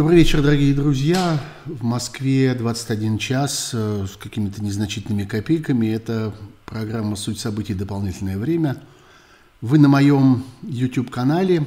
[0.00, 1.38] Добрый вечер, дорогие друзья.
[1.66, 5.88] В Москве 21 час э, с какими-то незначительными копейками.
[5.88, 6.32] Это
[6.64, 7.74] программа «Суть событий.
[7.74, 8.82] Дополнительное время».
[9.60, 11.66] Вы на моем YouTube-канале,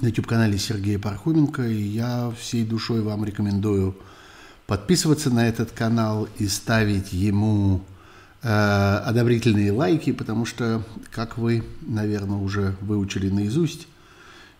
[0.00, 3.94] на YouTube-канале Сергея Пархоменко, и я всей душой вам рекомендую
[4.66, 7.82] подписываться на этот канал и ставить ему
[8.42, 8.48] э,
[9.04, 13.86] одобрительные лайки, потому что, как вы, наверное, уже выучили наизусть,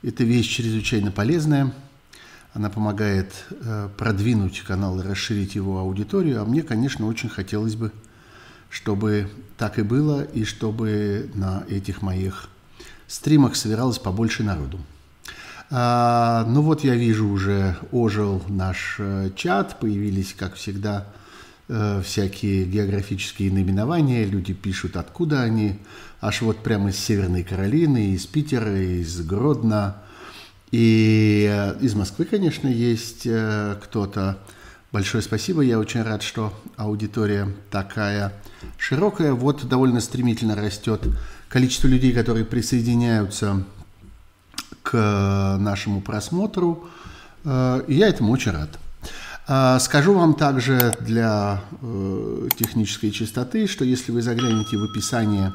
[0.03, 1.73] эта вещь чрезвычайно полезная–
[2.55, 6.41] она помогает э, продвинуть канал и расширить его аудиторию.
[6.41, 7.93] А мне, конечно, очень хотелось бы,
[8.71, 12.49] чтобы так и было, и чтобы на этих моих
[13.07, 14.79] стримах собиралось побольше народу.
[15.71, 21.09] А, ну вот я вижу уже ожил наш э, чат, появились, как всегда,
[21.69, 25.79] э, всякие географические наименования, люди пишут, откуда они,
[26.23, 29.97] аж вот прямо из Северной Каролины, из Питера, из Гродно,
[30.71, 34.39] и э, из Москвы, конечно, есть э, кто-то.
[34.93, 38.33] Большое спасибо, я очень рад, что аудитория такая
[38.77, 39.33] широкая.
[39.33, 41.07] Вот довольно стремительно растет
[41.49, 43.65] количество людей, которые присоединяются
[44.83, 46.89] к нашему просмотру.
[47.45, 48.71] Э, и я этому очень рад.
[49.81, 51.63] Скажу вам также для
[52.59, 55.55] технической чистоты, что если вы заглянете в описание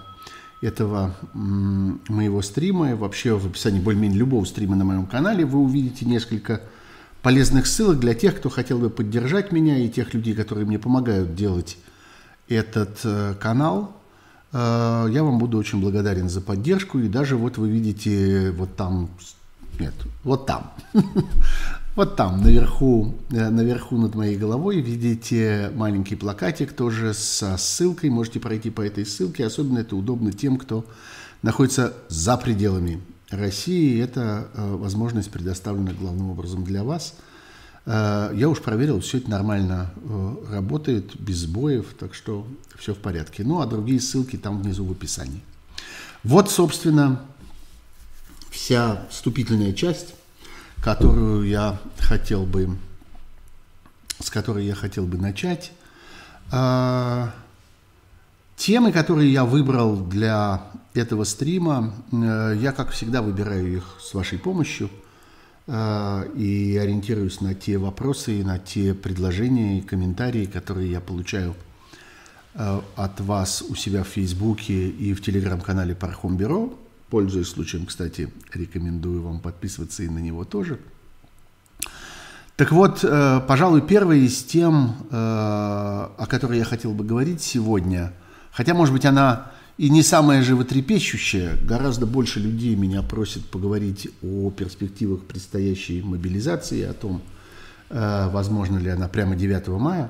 [0.64, 6.61] этого моего стрима, вообще в описании более-менее любого стрима на моем канале, вы увидите несколько
[7.22, 11.36] полезных ссылок для тех, кто хотел бы поддержать меня, и тех людей, которые мне помогают
[11.36, 11.78] делать
[12.47, 13.95] этот э, канал.
[14.53, 19.09] Э, я вам буду очень благодарен за поддержку, и даже вот вы видите вот там,
[19.80, 20.72] нет, вот там,
[21.95, 28.09] Вот там, наверху, э, наверху над моей головой видите маленький плакатик тоже со ссылкой.
[28.09, 29.45] Можете пройти по этой ссылке.
[29.45, 30.86] Особенно это удобно тем, кто
[31.44, 32.99] находится за пределами
[33.30, 34.02] России.
[34.02, 37.14] Это э, возможность предоставлена главным образом для вас.
[37.86, 39.91] Э, я уж проверил, все это нормально
[40.49, 43.43] работает, без сбоев, так что все в порядке.
[43.43, 45.43] Ну, а другие ссылки там внизу в описании.
[46.23, 47.21] Вот, собственно,
[48.49, 50.15] вся вступительная часть
[50.83, 52.77] которую я хотел бы,
[54.20, 55.71] с которой я хотел бы начать.
[56.52, 57.33] А,
[58.58, 64.38] темы, которые я выбрал для этого стрима, э, я, как всегда, выбираю их с вашей
[64.38, 64.89] помощью
[65.67, 71.55] э, и ориентируюсь на те вопросы на те предложения и комментарии, которые я получаю
[72.55, 76.77] э, от вас у себя в Фейсбуке и в телеграм-канале Пархом Бюро.
[77.13, 80.79] Пользуясь случаем, кстати, рекомендую вам подписываться и на него тоже.
[82.55, 88.13] Так вот, э, пожалуй, первая из тем, э, о которой я хотел бы говорить сегодня,
[88.51, 94.49] хотя, может быть, она и не самая животрепещущая, гораздо больше людей меня просят поговорить о
[94.49, 97.21] перспективах предстоящей мобилизации, о том,
[97.91, 100.09] э, возможно ли она прямо 9 мая.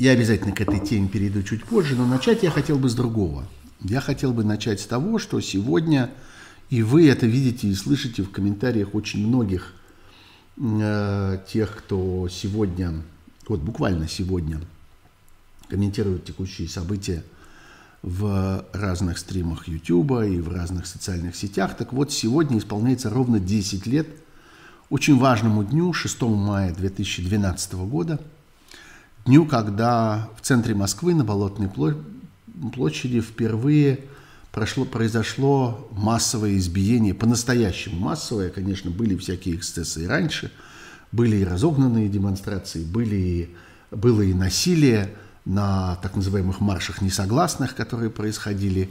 [0.00, 3.46] Я обязательно к этой теме перейду чуть позже, но начать я хотел бы с другого–
[3.80, 6.10] я хотел бы начать с того, что сегодня,
[6.70, 9.72] и вы это видите и слышите в комментариях очень многих
[10.56, 13.02] э, тех, кто сегодня,
[13.46, 14.60] вот буквально сегодня,
[15.68, 17.22] комментируют текущие события
[18.02, 21.76] в разных стримах YouTube и в разных социальных сетях.
[21.76, 24.08] Так вот, сегодня исполняется ровно 10 лет
[24.90, 28.20] очень важному дню, 6 мая 2012 года,
[29.26, 32.17] дню, когда в центре Москвы на Болотной площади
[32.72, 34.00] площади впервые
[34.52, 40.50] прошло, произошло массовое избиение, по-настоящему массовое, конечно, были всякие эксцессы и раньше,
[41.12, 43.56] были и разогнанные демонстрации, были и,
[43.90, 45.14] было и насилие
[45.44, 48.90] на так называемых маршах несогласных, которые происходили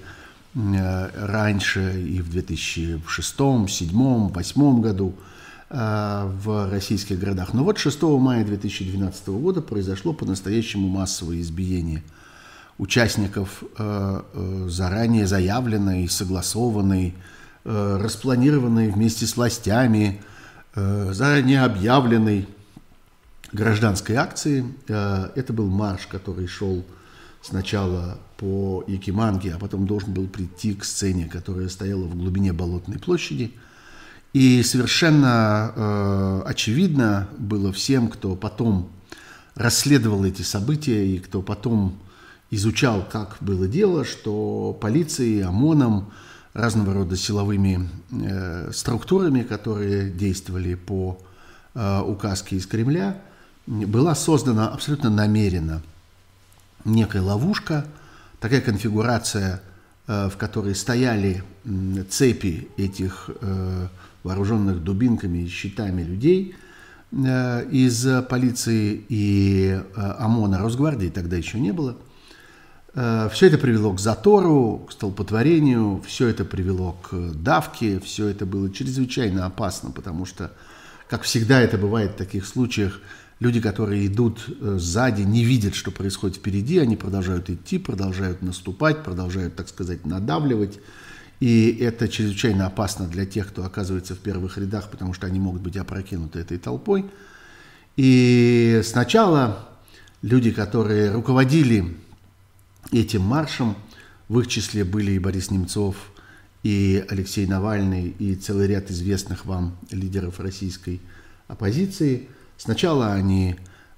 [0.55, 3.89] э, раньше и в 2006, 2007,
[4.31, 5.13] 2008 году
[5.69, 7.53] э, в российских городах.
[7.53, 12.03] Но вот 6 мая 2012 года произошло по-настоящему массовое избиение–
[12.78, 17.16] участников э, э, заранее заявленной, согласованной,
[17.66, 20.22] э, распланированной вместе с властями,
[20.76, 22.47] заранее объявленной
[23.52, 24.64] гражданской акции.
[24.88, 26.85] Это был марш, который шел
[27.41, 33.00] сначала по Якиманге, а потом должен был прийти к сцене, которая стояла в глубине Болотной
[33.00, 33.56] площади.
[34.34, 38.91] И совершенно очевидно было всем, кто потом
[39.56, 41.97] расследовал эти события и кто потом
[42.52, 46.11] изучал, как было дело, что полицией, ОМОНом,
[46.53, 51.20] разного рода силовыми э, структурами, которые действовали по
[51.76, 53.22] э, указке из Кремля,
[53.67, 55.82] была создана абсолютно намеренно
[56.85, 57.85] некая ловушка,
[58.40, 59.61] такая конфигурация
[60.08, 61.44] в которой стояли
[62.09, 63.29] цепи этих
[64.23, 66.55] вооруженных дубинками и щитами людей
[67.11, 72.07] из полиции и ОМОНа, Росгвардии тогда еще не было– Э,
[72.97, 78.73] все это привело к затору, к столпотворению, все это привело к давке, все это было
[78.73, 80.52] чрезвычайно опасно, потому что,
[81.08, 82.99] как всегда это бывает в таких случаях,
[83.40, 89.03] люди, которые идут э, сзади, не видят, что происходит впереди, они продолжают идти, продолжают наступать,
[89.03, 90.79] продолжают, так сказать, надавливать.
[91.40, 95.61] И это чрезвычайно опасно для тех, кто оказывается в первых рядах, потому что они могут
[95.61, 97.05] быть опрокинуты этой толпой.
[97.96, 99.70] И сначала
[100.23, 101.96] люди, которые руководили
[102.91, 103.75] этим маршем.
[104.28, 105.95] В их числе были и Борис Немцов,
[106.63, 110.99] и Алексей Навальный, и целый ряд известных вам лидеров российской
[111.47, 112.28] оппозиции.
[112.57, 113.55] Сначала они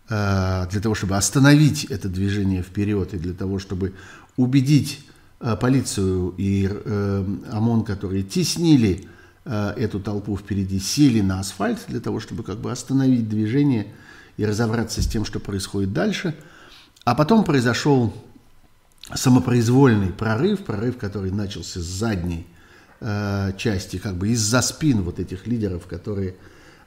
[0.09, 3.93] э, для того, чтобы остановить это движение вперед и для того, чтобы
[4.37, 5.03] убедить
[5.39, 9.07] э, полицию и э, ОМОН, которые теснили
[9.45, 13.87] эту толпу впереди, сели на асфальт для того, чтобы как бы остановить движение
[14.37, 16.35] и разобраться с тем, что происходит дальше.
[17.03, 18.13] А потом произошел
[19.13, 22.47] самопроизвольный прорыв, прорыв, который начался с задней
[22.99, 26.35] э, части, как бы из-за спин вот этих лидеров, которые,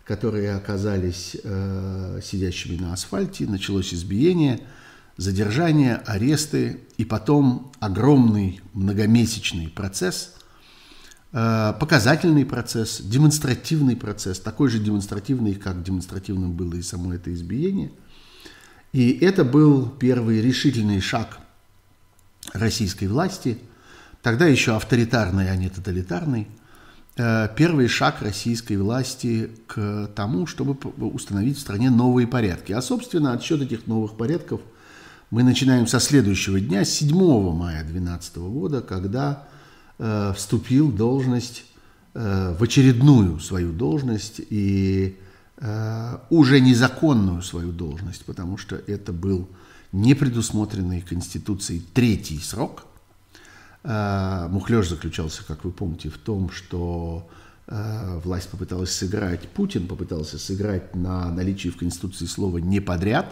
[0.04, 4.60] которые оказались э, сидящими на асфальте, началось избиение,
[5.16, 10.34] задержание, аресты и потом огромный многомесячный процесс,
[11.32, 17.90] э, показательный процесс, демонстративный процесс, такой же демонстративный, как демонстративным было и само это избиение.
[18.92, 21.38] И это был первый решительный шаг
[22.52, 23.58] российской власти,
[24.22, 26.48] тогда еще авторитарной, а не тоталитарной,
[27.16, 32.72] э, первый шаг российской власти к тому, чтобы установить в стране новые порядки.
[32.72, 34.60] А, собственно, отсчет этих новых порядков
[35.32, 37.16] мы начинаем со следующего дня, 7
[37.54, 39.48] мая 2012 года, когда
[39.98, 41.64] э, вступил должность,
[42.12, 45.16] э, в очередную свою должность и
[45.56, 49.48] э, уже незаконную свою должность, потому что это был
[49.92, 52.86] не предусмотренный Конституцией третий срок.
[53.84, 57.28] Э, Мухлёж заключался, как вы помните, в том, что
[57.66, 63.26] э, власть попыталась сыграть, Путин попытался сыграть на наличии в Конституции слова «не подряд»,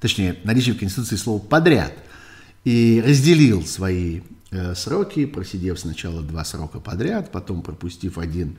[0.00, 1.92] точнее, наличие в Конституции слова «подряд»,
[2.64, 8.56] и разделил свои э, сроки, просидев сначала два срока подряд, потом пропустив один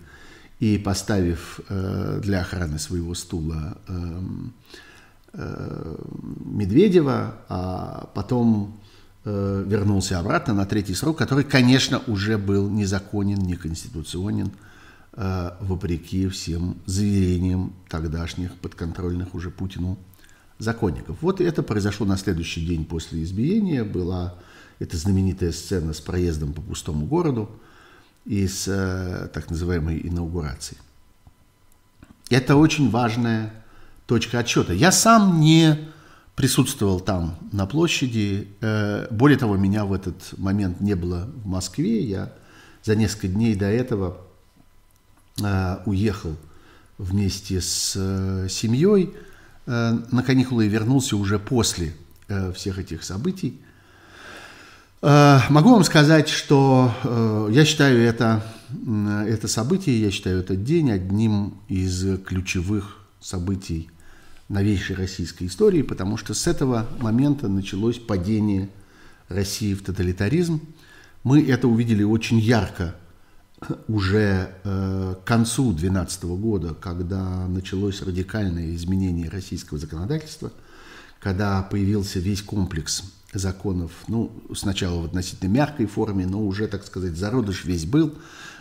[0.59, 4.92] и поставив для охраны своего стула эм, Э,
[5.33, 8.79] Медведева, а потом
[9.25, 14.51] э, вернулся обратно на третий срок, который, конечно, уже был незаконен, неконституционен,
[15.13, 19.97] э, вопреки всем заверениям тогдашних подконтрольных уже Путину
[20.59, 21.17] законников.
[21.21, 23.83] Вот это произошло на следующий день после избиения.
[23.83, 24.35] Была
[24.77, 27.49] эта знаменитая сцена с проездом по пустому городу
[28.25, 30.79] и с так называемой инаугурацией.
[32.29, 33.62] Это очень важная
[34.05, 34.73] точка отсчета.
[34.73, 35.77] Я сам не
[36.35, 38.47] присутствовал там на площади.
[38.61, 42.01] Э, более того, меня в этот момент не было в Москве.
[42.03, 42.33] Я
[42.83, 44.17] за несколько дней до этого
[45.41, 46.35] э, уехал
[46.97, 49.13] вместе с э, семьей
[49.65, 51.95] на каникулы и вернулся уже после
[52.53, 53.61] всех этих событий.
[55.01, 58.43] Могу вам сказать, что я считаю это,
[59.25, 63.89] это событие, я считаю этот день одним из ключевых событий
[64.49, 68.69] новейшей российской истории, потому что с этого момента началось падение
[69.29, 70.61] России в тоталитаризм.
[71.23, 72.95] Мы это увидели очень ярко
[73.87, 80.51] уже э, к концу 2012 года, когда началось радикальное изменение российского законодательства,
[81.21, 87.15] когда появился весь комплекс законов, ну, сначала в относительно мягкой форме, но уже, так сказать,
[87.15, 88.13] зародыш весь был,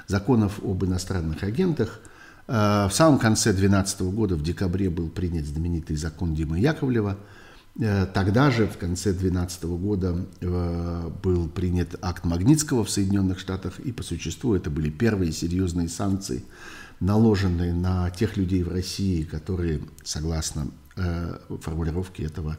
[0.07, 2.01] законов об иностранных агентах–
[2.47, 7.19] в самом конце 2012 года, в декабре, был принят знаменитый закон Димы Яковлева.
[7.81, 13.81] Э, тогда же, в конце 2012 года, э, был принят акт Магнитского в Соединенных Штатах,
[13.81, 16.45] и по существу это были первые серьезные санкции,
[17.01, 20.69] наложенные на тех людей в России, которые, согласно
[21.63, 22.59] формулировке этого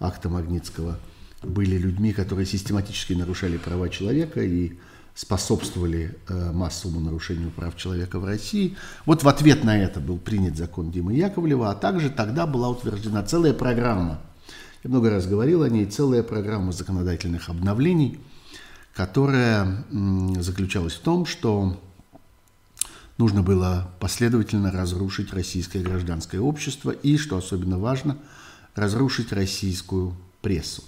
[0.00, 0.98] акта Магнитского,
[1.44, 4.72] были людьми, которые систематически нарушали права человека и
[5.18, 8.76] способствовали э, массовому нарушению прав человека в России.
[9.04, 13.24] Вот в ответ на это был принят закон Димы Яковлева, а также тогда была утверждена
[13.24, 14.20] целая программа,
[14.84, 18.20] я много раз говорил о ней, целая программа законодательных обновлений,
[18.94, 19.84] которая
[20.38, 21.82] заключалась в том, что
[23.18, 28.18] нужно было последовательно разрушить российское гражданское общество и, что особенно важно,
[28.76, 30.84] разрушить российскую прессу.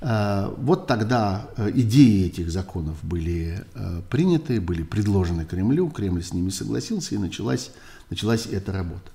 [0.00, 3.64] Вот тогда идеи этих законов были
[4.10, 7.72] приняты, были предложены Кремлю, Кремль с ними согласился, и началась,
[8.08, 9.10] началась эта работа.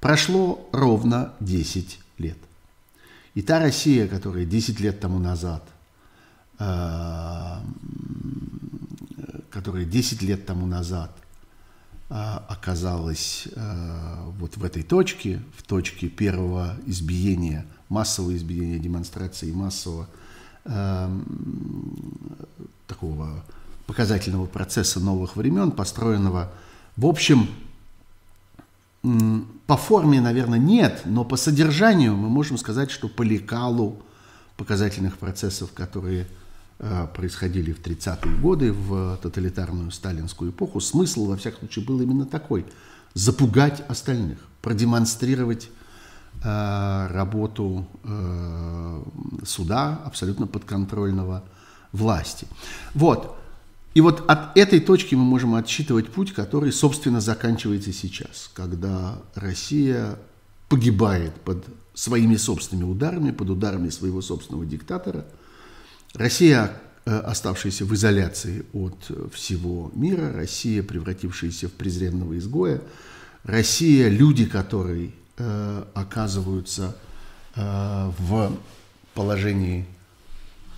[0.00, 2.38] Прошло ровно 10 лет.
[3.34, 5.62] И та Россия, которая 10 лет тому назад,
[9.50, 11.14] которая 10 лет тому назад
[12.08, 13.48] оказалась
[14.38, 20.08] вот в этой точке, в точке первого избиения, массового избиения демонстрации, массового
[22.86, 23.44] такого
[23.86, 26.52] показательного процесса новых времен, построенного,
[26.96, 27.48] в общем,
[29.66, 34.00] по форме, наверное, нет, но по содержанию мы можем сказать, что по лекалу
[34.56, 36.28] показательных процессов, которые
[36.84, 42.26] Э, происходили в 30-е годы, в тоталитарную сталинскую эпоху, смысл, во всяком случае, был именно
[42.26, 42.66] такой–
[43.14, 45.68] запугать остальных, продемонстрировать
[46.42, 49.02] работу э,
[49.44, 51.44] суда, абсолютно подконтрольного
[51.92, 52.46] власти.
[52.94, 53.36] Вот.
[53.94, 60.18] И вот от этой точки мы можем отсчитывать путь, который, собственно, заканчивается сейчас, когда Россия
[60.68, 65.26] погибает под своими собственными ударами, под ударами своего собственного диктатора–
[66.14, 72.82] Россия, э, оставшаяся в изоляции от всего мира, Россия, превратившаяся в презренного изгоя,
[73.44, 76.96] Россия, люди, которые э, оказываются
[77.56, 78.52] э, в
[79.14, 79.86] положении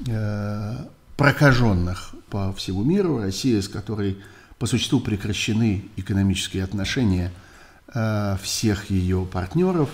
[0.07, 0.77] э,
[1.17, 4.19] прокаженных по всему миру, Россия, с которой
[4.59, 7.33] по существу прекращены экономические отношения
[8.43, 9.89] всех ее партнеров,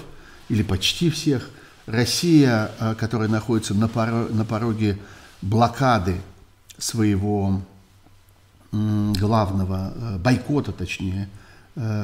[0.48, 1.50] или почти всех,
[1.84, 4.98] Россия, которая находится на, поро- на пороге
[5.42, 6.18] блокады
[6.78, 7.60] своего
[8.72, 11.28] главного, бойкота точнее,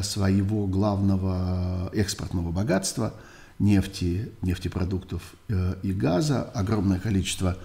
[0.02, 3.12] своего главного экспортного богатства,
[3.59, 7.56] нефти, нефтепродуктов э, и газа, огромное количество,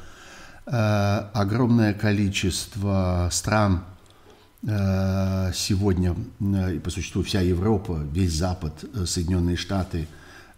[0.63, 3.83] огромное количество стран
[4.63, 10.07] сегодня, и по существу вся Европа, весь Запад, Соединенные Штаты,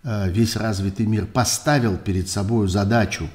[0.04, 3.30] весь развитый мир поставил перед собой задачу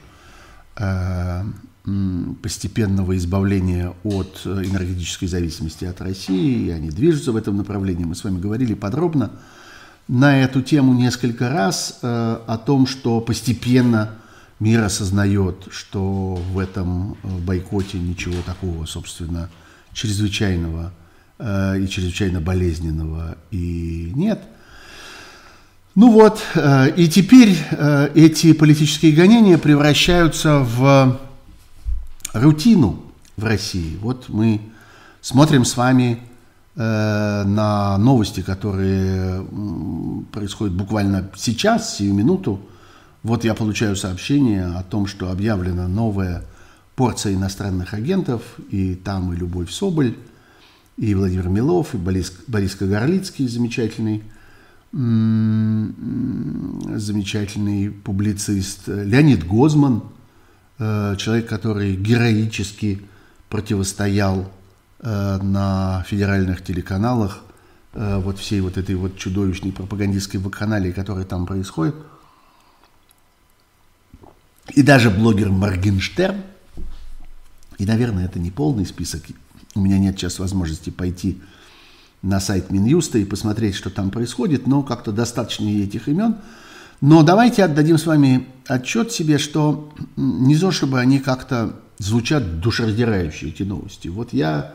[2.43, 8.05] постепенного избавления от э, энергетической зависимости от России, и они движутся в этом направлении.
[8.05, 9.31] Мы с вами говорили подробно
[10.07, 14.13] на эту тему несколько раз э, о том, что постепенно
[14.61, 19.51] мир осознает, что в этом э, бойкоте ничего такого, собственно,
[19.93, 20.93] чрезвычайного
[21.41, 24.43] и чрезвычайно болезненного и нет.
[25.95, 26.43] Ну вот,
[26.97, 27.57] и теперь
[28.17, 31.21] эти политические гонения превращаются в
[32.33, 33.03] рутину
[33.37, 33.97] в России.
[34.01, 34.61] Вот мы
[35.21, 36.19] смотрим с вами
[36.75, 39.47] э, на новости, которые
[40.33, 42.61] происходят буквально сейчас, сию минуту.
[43.23, 46.45] Вот я получаю сообщение о том, что объявлена новая
[46.95, 50.17] порция иностранных агентов, и там и Любовь Соболь,
[50.97, 54.25] и Владимир Милов, и Борис, Борис Кагарлицкий, замечательный,
[56.99, 60.03] замечательный публицист, Леонид Гозман–
[60.79, 63.03] Э, человек, который героически
[63.49, 64.51] противостоял
[65.01, 67.43] э, на федеральных телеканалах
[67.95, 71.97] э, вот всей вот этой вот чудовищной пропагандистской вакханалии, которая там происходит.
[74.75, 76.43] И даже блогер Моргенштерн,
[77.79, 79.23] и, наверное, это не полный список,
[79.75, 81.41] у меня нет сейчас возможности пойти
[82.23, 86.37] на сайт Минюста и посмотреть, что там происходит, но как-то достаточно этих имен–
[87.01, 93.51] но давайте отдадим с вами отчет себе, что не то, чтобы они как-то звучат душераздирающие,
[93.51, 94.09] эти новости.
[94.09, 94.75] Вот я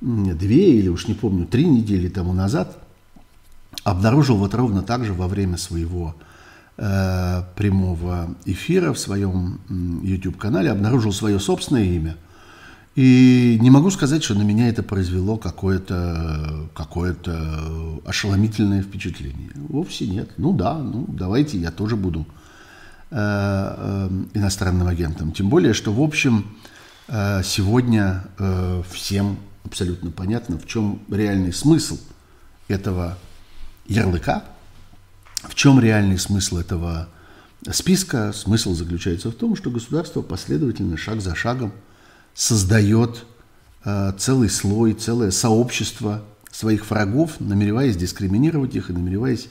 [0.00, 2.78] две или уж не помню, три недели тому назад
[3.84, 6.14] обнаружил вот ровно так же во время своего
[6.76, 9.60] э, прямого эфира в своем
[10.02, 12.16] YouTube-канале, обнаружил свое собственное имя–
[12.96, 17.14] и не могу сказать, что на меня это произвело какое-то какое
[18.06, 19.50] ошеломительное впечатление.
[19.54, 20.30] Вовсе нет.
[20.38, 22.26] Ну да, ну давайте я тоже буду
[23.10, 25.32] э, э, иностранным агентом.
[25.32, 26.46] Тем более, что в общем
[27.08, 31.98] э, сегодня э, всем абсолютно понятно, в чем реальный смысл
[32.66, 33.18] этого
[33.86, 34.42] ярлыка,
[35.42, 37.10] в чем реальный смысл этого
[37.70, 38.32] списка.
[38.32, 41.74] Смысл заключается в том, что государство последовательно, шаг за шагом–
[42.36, 43.24] создает
[43.84, 49.48] э, целый слой, целое сообщество своих врагов, намереваясь дискриминировать их и намереваясь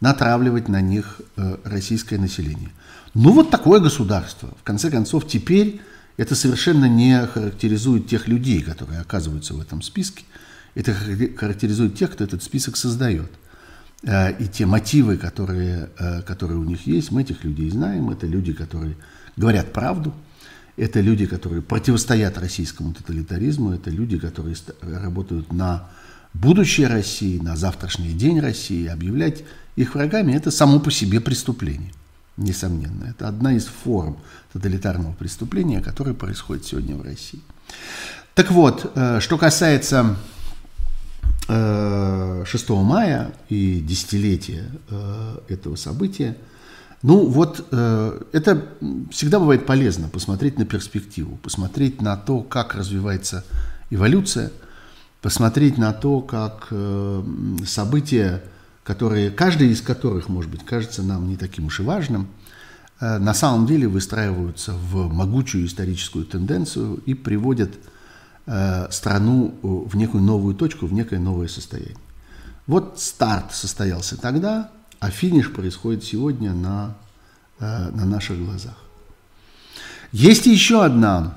[0.00, 2.70] натравливать на них э, российское население.
[3.14, 4.54] Ну вот такое государство.
[4.60, 5.80] В конце концов, теперь
[6.18, 10.24] это совершенно не характеризует тех людей, которые оказываются в этом списке.
[10.74, 10.94] Это
[11.38, 13.32] характеризует тех, кто этот список создает.
[14.02, 15.88] Э, и те мотивы, которые,
[16.26, 18.10] которые у них есть, мы этих людей знаем.
[18.10, 18.94] Это люди, которые
[19.38, 20.12] говорят правду,
[20.76, 25.88] Это люди, которые противостоят российскому тоталитаризму, это люди, которые работают на
[26.34, 28.86] будущее России, на завтрашний день России.
[28.86, 29.44] Объявлять
[29.76, 31.92] их врагами– это само по себе преступление,
[32.36, 33.04] несомненно.
[33.04, 34.18] Это одна из форм
[34.52, 37.40] тоталитарного преступления, которое происходит сегодня в России.
[38.34, 40.16] Так вот, э, что касается
[41.46, 46.36] 6 э, мая и десятилетия э, этого события,
[47.02, 48.66] ну вот это
[49.10, 53.44] всегда бывает полезно посмотреть на перспективу, посмотреть на то, как развивается
[53.90, 54.50] эволюция,
[55.22, 56.72] посмотреть на то, как
[57.66, 58.42] события,
[58.82, 62.28] которые, каждый из которых, может быть, кажется нам не таким уж и важным,
[63.00, 67.72] на самом деле выстраиваются в могучую историческую тенденцию и приводят
[68.48, 71.96] Э, страну в некую новую точку, в некое новое состояние.
[72.68, 76.96] Вот старт состоялся тогда, а финиш происходит сегодня на,
[77.58, 78.76] э, на наших глазах.
[80.12, 81.36] Есть еще одна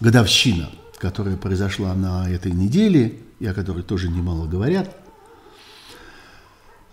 [0.00, 4.94] годовщина, которая произошла на этой неделе, и о которой тоже немало говорят.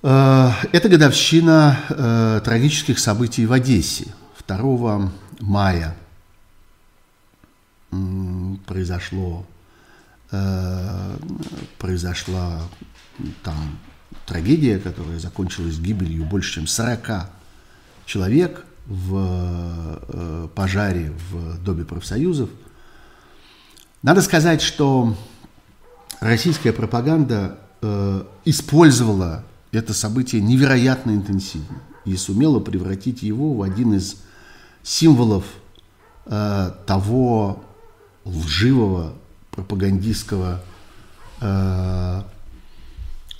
[0.03, 4.13] Э, это годовщина трагических событий в Одессе
[4.47, 5.95] 2 мая
[8.65, 9.45] произошло,
[10.31, 11.17] э,
[11.77, 12.61] произошла
[13.43, 13.79] там
[14.29, 17.29] трагедия, которая закончилась гибелью больше, чем 40
[18.05, 22.49] человек в э, пожаре в Доме профсоюзов.
[24.03, 25.17] Надо сказать, что
[26.19, 34.17] российская пропаганда э, использовала это событие невероятно интенсивно и сумела превратить его в один из
[34.83, 35.43] символов
[36.25, 37.63] э, того
[38.25, 39.13] лживого
[39.51, 40.61] пропагандистского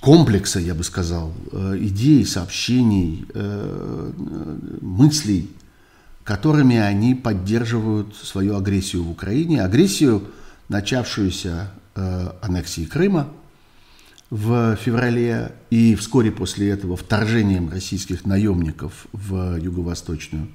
[0.00, 4.12] комплекса, я бы сказал, э, идей, сообщений, э,
[4.80, 5.50] мыслей,
[6.24, 10.24] которыми они поддерживают свою агрессию в Украине, агрессию,
[10.68, 13.28] начавшуюся э, аннексией Крыма
[14.30, 20.48] в феврале и вскоре после этого вторжением российских наемников в юго-восточную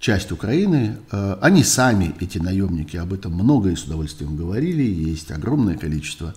[0.00, 0.98] часть Украины.
[1.12, 4.82] Э, они сами, эти наемники, об этом много и с удовольствием говорили.
[4.82, 6.34] Есть огромное количество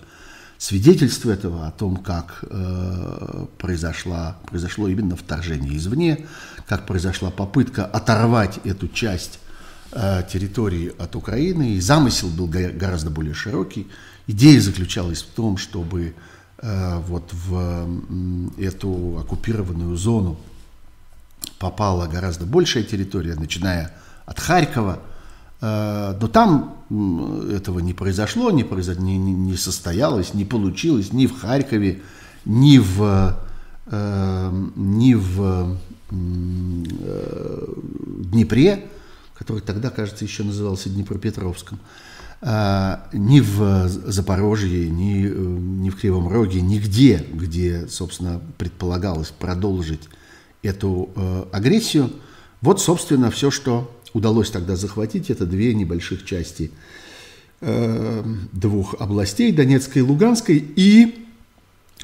[0.58, 6.26] свидетельств этого, о том, как э, произошла, произошло именно вторжение извне,
[6.66, 9.38] как произошла попытка оторвать эту часть
[9.92, 11.74] э, территории от Украины.
[11.74, 13.88] И замысел был гораздо более широкий.
[14.26, 16.14] Идея заключалась в том, чтобы
[16.58, 17.86] вот в
[18.58, 20.38] эту оккупированную зону
[21.58, 23.92] попала гораздо большая территория, начиная
[24.24, 25.00] от Харькова.
[25.60, 26.76] Э, но там
[27.50, 28.98] этого не произошло, не, произош...
[28.98, 32.02] не, не состоялось, не получилось ни в Харькове,
[32.44, 33.38] ни в,
[33.86, 35.76] э, ни в
[36.10, 37.66] э,
[38.30, 38.86] Днепре,
[39.34, 41.78] который тогда, кажется, еще назывался Днепропетровском,
[42.42, 50.08] ни в Запорожье, ни, ни в Кривом Роге, нигде, где, собственно, предполагалось продолжить
[50.62, 52.10] эту э, агрессию.
[52.60, 56.70] Вот, собственно, все, что удалось тогда захватить, это две небольших части
[57.60, 61.26] э, двух областей, Донецкой и Луганской, и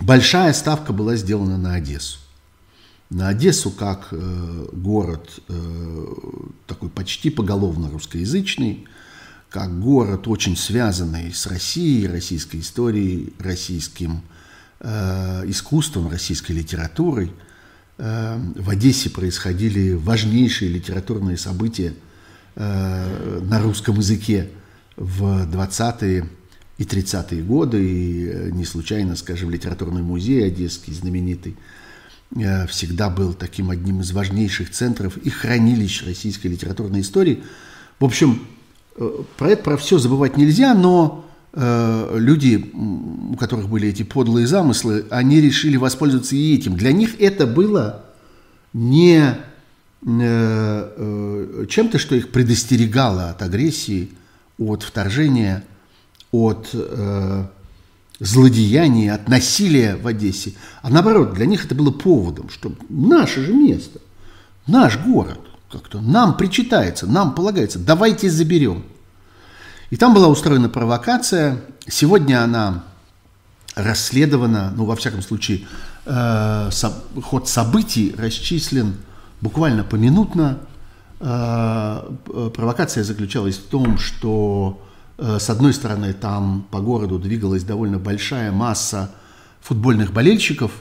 [0.00, 2.18] большая ставка была сделана на Одессу.
[3.08, 6.06] На Одессу как э, город э,
[6.66, 8.86] такой почти поголовно русскоязычный,
[9.48, 14.22] как город очень связанный с Россией, российской историей, российским
[14.80, 17.32] искусством, российской литературой–
[17.98, 21.94] в Одессе происходили важнейшие литературные события
[22.54, 24.48] э, на русском языке
[24.96, 26.28] в 20-е
[26.78, 27.84] и 30-е годы.
[27.84, 31.56] И э, не случайно, скажем, литературный музей одесский, знаменитый,
[32.68, 37.42] всегда был таким одним из важнейших центров и хранилищ российской литературной истории.
[38.00, 38.46] В общем,
[39.36, 45.04] про это, про все забывать нельзя, но Э, люди, у которых были эти подлые замыслы,
[45.10, 46.76] они решили воспользоваться и этим.
[46.76, 48.06] Для них это было
[48.72, 49.34] не э,
[50.06, 54.10] э, чем-то, что их предостерегало от агрессии,
[54.58, 55.64] от вторжения,
[56.30, 56.74] от
[58.22, 60.54] злодеяния, от насилия в Одессе.
[60.80, 64.00] А наоборот, для них это было поводом, что наше же место,
[64.66, 68.84] наш город, как-то нам причитается, нам полагается, давайте заберем.
[69.92, 71.60] И там была устроена провокация.
[71.86, 72.82] Сегодня она
[73.74, 75.66] расследована, ну, во всяком случае,
[76.06, 76.70] э,
[77.22, 78.94] ход событий расчислен
[79.42, 80.60] буквально поминутно.
[81.20, 84.82] Э, провокация заключалась в том, что,
[85.18, 89.10] э, с одной стороны, там по городу двигалась довольно большая масса
[89.60, 90.72] футбольных болельщиков,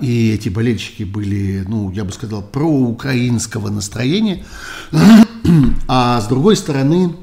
[0.00, 4.44] и эти болельщики были, ну, я бы сказал, проукраинского настроения.
[5.88, 7.16] А с другой стороны,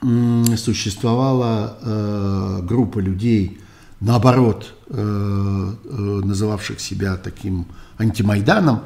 [0.00, 3.58] существовала э, группа людей,
[4.00, 7.66] наоборот, э, э, называвших себя таким
[7.98, 8.82] антимайданом.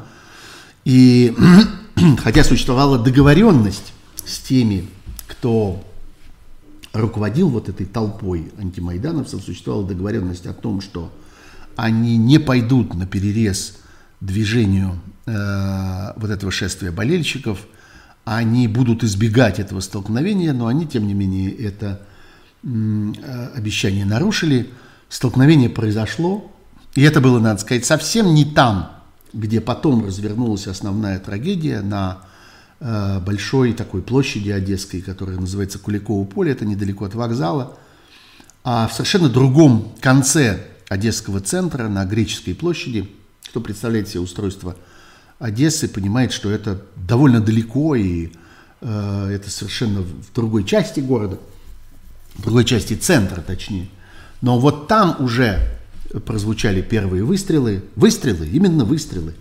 [0.85, 1.37] И
[2.19, 3.93] хотя существовала договоренность
[4.25, 4.89] с теми,
[5.27, 5.85] кто
[6.93, 11.13] руководил вот этой толпой антимайдановцев, существовала договоренность о том, что
[11.77, 13.79] они не пойдут на перерез
[14.21, 17.59] движению э, вот этого шествия болельщиков,
[18.25, 22.03] они будут избегать этого столкновения, но они, тем не менее, это
[22.63, 22.69] э,
[23.55, 24.71] обещание нарушили.
[25.09, 26.51] Столкновение произошло,
[26.95, 28.93] и это было, надо сказать, совсем не там,
[29.33, 32.23] где потом развернулась основная трагедия на
[32.81, 37.77] э, большой такой площади Одесской, которая называется Куликово поле, это недалеко от вокзала,
[38.65, 43.11] а в совершенно другом конце Одесского центра на Греческой площади.
[43.49, 44.77] Кто представляет себе устройство
[45.39, 48.33] Одессы, понимает, что это довольно далеко и
[48.81, 51.39] э, это совершенно в другой части города,
[52.35, 53.89] в другой части центра точнее.
[54.41, 55.59] Но вот там уже
[56.27, 59.35] прозвучали первые выстрелы, выстрелы, именно выстрелы,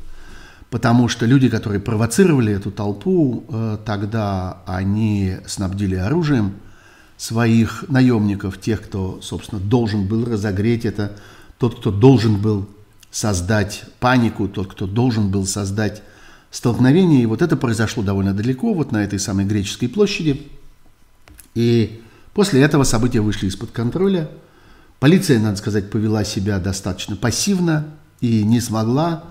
[0.69, 6.53] потому что люди, которые провоцировали эту толпу, э, тогда они снабдили оружием
[7.17, 11.15] своих наемников, тех, кто, собственно, должен был разогреть это
[11.59, 12.67] тот, кто должен был
[13.11, 16.01] создать панику, тот, кто должен был создать
[16.49, 17.23] столкновение.
[17.23, 20.47] И вот это произошло довольно далеко, вот на этой самой греческой площади.
[21.53, 22.01] И
[22.33, 24.29] после этого события вышли из-под контроля.
[24.99, 27.87] Полиция, надо сказать, повела себя достаточно пассивно
[28.21, 29.25] и не смогла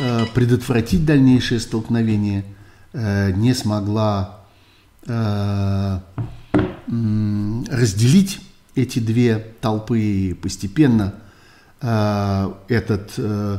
[0.00, 2.44] э, предотвратить дальнейшее столкновение,
[2.92, 4.40] э, не смогла
[5.06, 6.00] э,
[7.70, 8.40] разделить
[8.74, 11.14] эти две толпы и постепенно–
[11.80, 13.58] этот, э,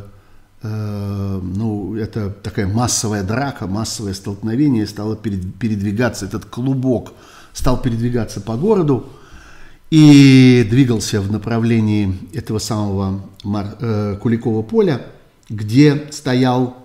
[0.62, 7.14] э, ну, это такая массовая драка, массовое столкновение стало передвигаться, этот клубок
[7.54, 9.10] стал передвигаться по городу
[9.90, 15.02] и двигался в направлении этого самого Мар, Куликова поля,
[15.50, 16.78] где стоял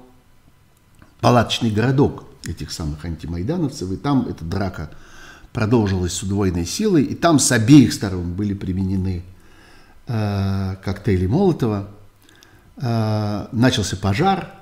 [1.20, 4.90] палаточный городок этих самых антимайдановцев, и там эта драка
[5.52, 9.35] продолжилась с удвоенной силой, и там с обеих сторон были применены э,
[10.06, 11.88] коктейлей Молотова,
[12.76, 14.52] э, начался пожар,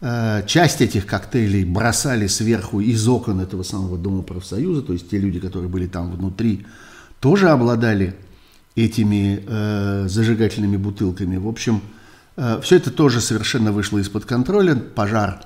[0.00, 5.18] э, часть этих коктейлей бросали сверху из окон этого самого Дома профсоюза, то есть те
[5.18, 6.66] люди, которые были там внутри,
[7.20, 8.16] тоже обладали
[8.76, 11.36] этими э, зажигательными бутылками.
[11.36, 11.82] В общем,
[12.36, 14.76] э, все это тоже совершенно вышло из-под контроля.
[14.76, 15.40] Пожар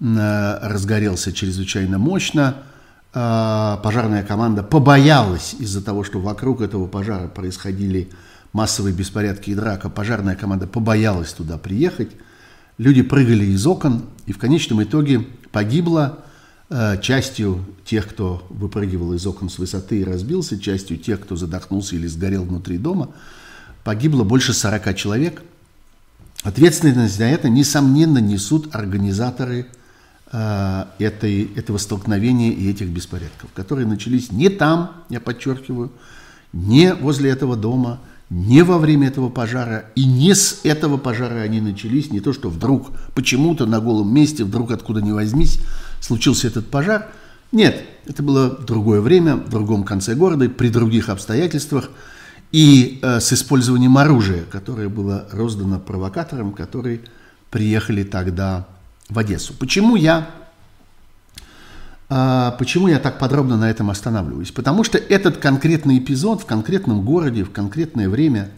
[0.00, 2.58] э, разгорелся чрезвычайно мощно.
[3.14, 8.10] Э, пожарная команда побоялась из-за того, что вокруг этого пожара происходили
[8.54, 12.12] массовые беспорядки и драка, пожарная команда побоялась туда приехать.
[12.78, 16.20] Люди прыгали из окон, и в конечном итоге погибло
[16.70, 21.96] э, частью тех, кто выпрыгивал из окон с высоты и разбился, частью тех, кто задохнулся
[21.96, 23.10] или сгорел внутри дома.
[23.82, 25.42] Погибло больше 40 человек.
[26.44, 29.66] Ответственность за это, несомненно, несут организаторы
[30.30, 35.90] э, этой, этого столкновения и этих беспорядков, которые начались не там, я подчеркиваю,
[36.52, 37.98] не возле этого дома–
[38.30, 42.48] не во время этого пожара и не с этого пожара они начались, не то что
[42.48, 45.60] вдруг почему-то на голом месте, вдруг откуда ни возьмись,
[46.00, 47.08] случился этот пожар.
[47.52, 51.90] Нет, это было в другое время, в другом конце города, при других обстоятельствах
[52.50, 57.00] и э, с использованием оружия, которое было роздано провокаторам, которые
[57.50, 58.66] приехали тогда
[59.08, 59.54] в Одессу.
[59.54, 60.28] Почему я
[62.58, 64.52] почему я так подробно на этом останавливаюсь?
[64.52, 68.50] Потому что этот конкретный эпизод в конкретном городе, в конкретное время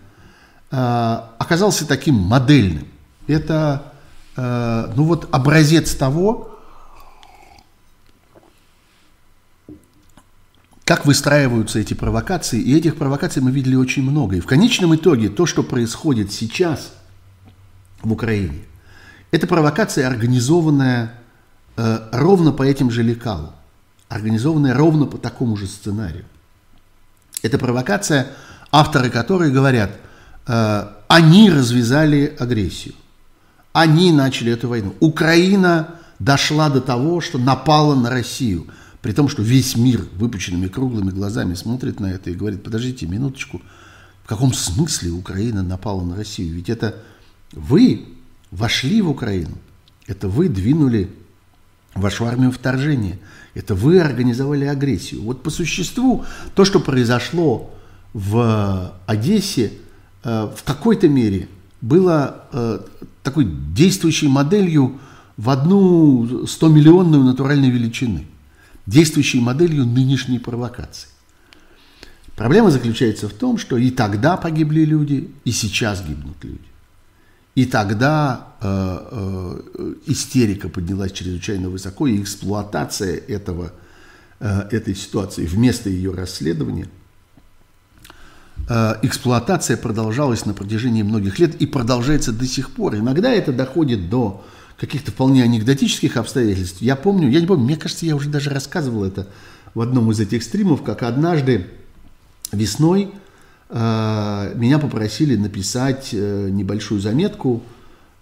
[0.71, 2.87] а, оказался таким модельным.
[3.27, 3.93] Это
[4.37, 6.59] а, ну вот образец того,
[10.85, 12.61] как выстраиваются эти провокации.
[12.61, 14.37] И этих провокаций мы видели очень много.
[14.37, 16.93] И в конечном итоге то, что происходит сейчас
[18.03, 18.65] в Украине,
[19.31, 21.15] это провокация, организованная
[21.77, 23.53] Э, ровно по этим же лекалам,
[24.09, 26.25] организованная ровно по такому же сценарию.
[27.43, 28.29] Это провокация,
[28.73, 29.91] авторы которой говорят,
[30.47, 32.95] э, они развязали агрессию,
[33.73, 34.95] они начали эту войну.
[35.01, 38.69] Украина дошла до того, что напала на Россию,
[39.03, 43.61] при том, что весь мир выпученными круглыми глазами смотрит на это и говорит, подождите минуточку,
[44.25, 46.55] в каком смысле Украина напала на Россию?
[46.55, 46.97] Ведь это
[47.53, 48.09] вы
[48.51, 49.59] вошли в Украину,
[50.07, 51.11] это вы двинули
[51.97, 53.19] вашу армию вторжения.
[53.55, 55.23] Это вы организовали агрессию.
[55.23, 57.75] Вот по существу то, что произошло
[58.13, 59.73] в Одессе,
[60.25, 61.49] э, в какой-то мере
[61.81, 62.81] было э,
[63.23, 64.99] такой действующей моделью
[65.37, 68.27] в одну 100-миллионную натуральной величины,
[68.87, 71.09] действующей моделью нынешней провокации.
[72.37, 76.61] Проблема заключается в том, что и тогда погибли люди, и сейчас гибнут люди.
[77.57, 83.73] И тогда э, э, истерика поднялась чрезвычайно высоко, и эксплуатация этого,
[84.41, 86.87] э, этой ситуации вместо ее расследования,
[88.69, 92.97] э, эксплуатация продолжалась на протяжении многих лет и продолжается до сих пор.
[92.97, 94.45] Иногда это доходит до
[94.77, 96.83] каких-то вполне анекдотических обстоятельств.
[96.83, 99.29] Я помню, я не помню, мне кажется, я уже даже рассказывал это
[99.73, 101.69] в одном из этих стримов, как однажды
[102.53, 103.15] весной
[103.69, 107.63] меня попросили написать э, небольшую заметку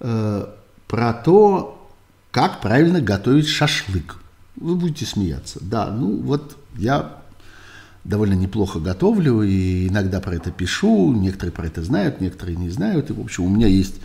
[0.01, 0.47] э,
[0.89, 1.91] про то,
[2.31, 4.17] как правильно готовить шашлык.
[4.57, 5.59] Вы будете смеяться.
[5.61, 7.19] Да, ну вот я
[8.05, 11.13] довольно неплохо готовлю и иногда про это пишу.
[11.13, 13.11] Некоторые про это знают, некоторые не знают.
[13.11, 13.97] И, в общем, у меня есть,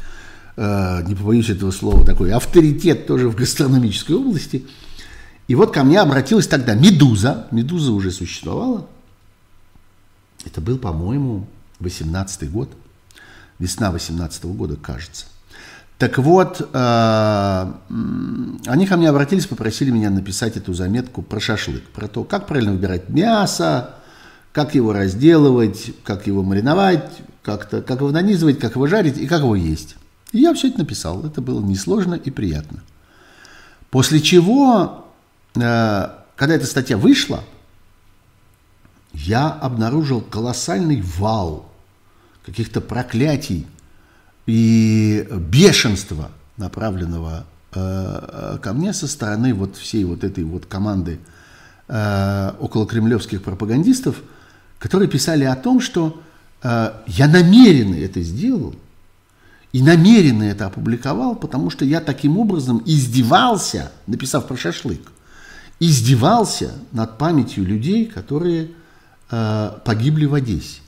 [0.58, 4.66] э, не побоюсь этого слова, такой авторитет тоже в гастрономической области.
[5.48, 7.48] И вот ко мне обратилась тогда Медуза.
[7.52, 8.88] Медуза уже существовала.
[10.46, 11.48] Это был, по-моему,
[11.80, 12.70] 18 год.
[13.60, 15.26] Весна 18 -го года, кажется.
[15.98, 17.74] Так вот, э,
[18.68, 22.72] они ко мне обратились, попросили меня написать эту заметку про шашлык, про то, как правильно
[22.72, 23.96] выбирать мясо,
[24.54, 27.12] как его разделывать, как его мариновать,
[27.44, 29.98] как-то, как его нанизывать, как его жарить и как его есть.
[30.32, 31.26] И я все это написал.
[31.26, 32.82] Это было несложно и приятно.
[33.90, 35.06] После чего,
[35.56, 37.44] э, когда эта статья вышла,
[39.14, 41.70] я обнаружил колоссальный вал
[42.46, 43.68] каких-то проклятий
[44.46, 51.20] и бешенства, направленного э, ко мне со стороны вот всей вот этой вот команды
[51.88, 54.22] э, около кремлевских пропагандистов,
[54.80, 56.22] которые писали о том, что
[56.64, 58.76] э, я намеренно это сделал
[59.72, 65.12] и намеренно это опубликовал, потому что я таким образом издевался, написав про шашлык,
[65.80, 68.70] издевался над памятью людей, которые э,
[69.30, 70.82] погибли в Одессе.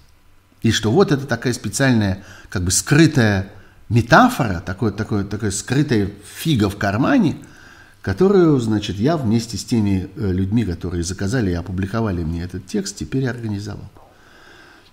[0.61, 3.51] И что вот это такая специальная, как бы скрытая
[3.89, 7.37] метафора, такое, такое, такая скрытая фига в кармане,
[8.01, 12.97] которую, значит, я вместе с теми э, людьми, которые заказали и опубликовали мне этот текст,
[12.97, 13.89] теперь организовал.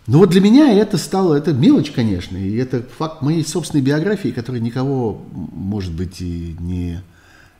[0.06, 4.30] Но вот для меня это стало, это мелочь, конечно, и это факт моей собственной биографии,
[4.30, 7.02] который никого, может быть, и не,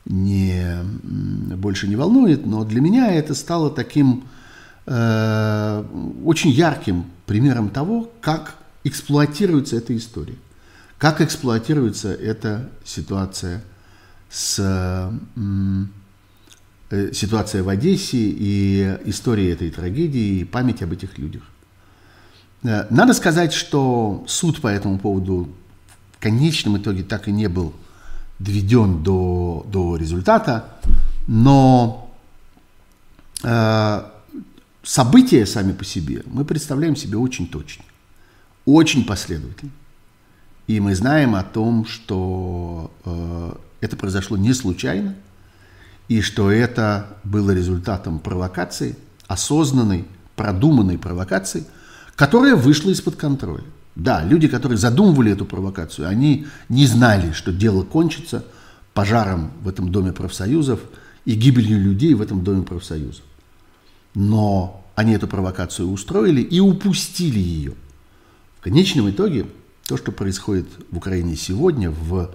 [0.06, 0.78] не,
[1.56, 4.24] больше не волнует, но для меня это стало таким
[4.88, 5.84] э,
[6.24, 10.36] очень ярким примером того, как эксплуатируется эта история,
[10.96, 13.62] как эксплуатируется эта ситуация
[14.30, 14.58] с
[16.90, 21.42] э, ситуация в Одессе и история этой трагедии и память об этих людях.
[22.62, 25.50] Э, надо сказать, что суд по этому поводу
[26.12, 27.74] в конечном итоге так и не был
[28.38, 30.64] доведен до, до результата,
[31.26, 32.10] но
[33.42, 34.02] э,
[34.82, 37.84] события сами по себе мы представляем себе очень точно,
[38.64, 39.72] очень последовательно.
[40.66, 45.14] И мы знаем о том, что э, это произошло не случайно,
[46.08, 51.64] и что это было результатом провокации, осознанной, продуманной провокации,
[52.16, 53.64] которая вышла из-под контроля.
[53.94, 58.44] Да, люди, которые задумывали эту провокацию, они не знали, что дело кончится
[58.94, 60.80] пожаром в этом доме профсоюзов
[61.24, 63.24] и гибелью людей в этом доме профсоюзов.
[64.20, 67.74] Но они эту провокацию устроили и упустили ее.
[68.58, 69.46] В конечном итоге
[69.86, 72.34] то, что происходит в Украине сегодня в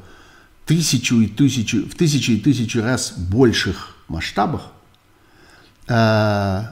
[0.66, 4.72] тысячу и тысячу, в тысячу и тысячу раз больших масштабах,
[5.90, 6.64] э,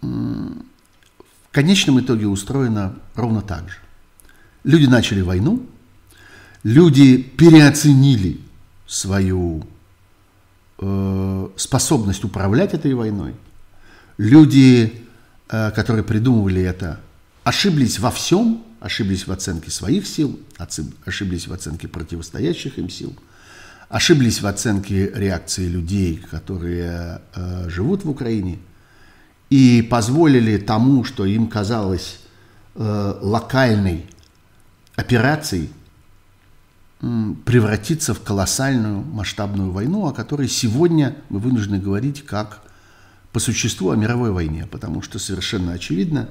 [0.00, 0.56] в
[1.52, 3.76] конечном итоге устроено ровно так же.
[4.64, 5.64] Люди начали войну,
[6.64, 8.40] люди переоценили
[8.84, 9.64] свою
[10.80, 13.36] э, способность управлять этой войной–
[14.18, 15.04] Люди,
[15.48, 17.00] э, которые придумывали это,
[17.44, 20.38] ошиблись во всем, ошиблись в оценке своих сил,
[21.04, 23.16] ошиблись в оценке противостоящих им сил,
[23.88, 28.58] ошиблись в оценке реакции людей, которые э, живут в Украине,
[29.50, 32.20] и позволили тому, что им казалось
[32.74, 34.06] э, локальной
[34.96, 35.70] операцией,
[37.44, 42.61] превратиться в колоссальную масштабную войну, о которой сегодня мы вынуждены говорить как
[43.32, 46.28] по существу о мировой войне, потому что совершенно очевидно,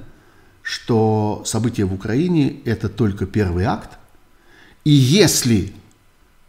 [0.61, 3.97] что события в Украине– это только первый акт,
[4.85, 5.73] и если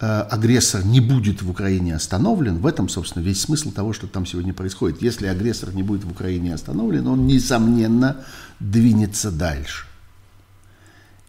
[0.00, 4.26] э, агрессор не будет в Украине остановлен, в этом, собственно, весь смысл того, что там
[4.26, 5.02] сегодня происходит.
[5.02, 8.18] Если агрессор не будет в Украине остановлен, он, несомненно,
[8.60, 9.86] двинется дальше.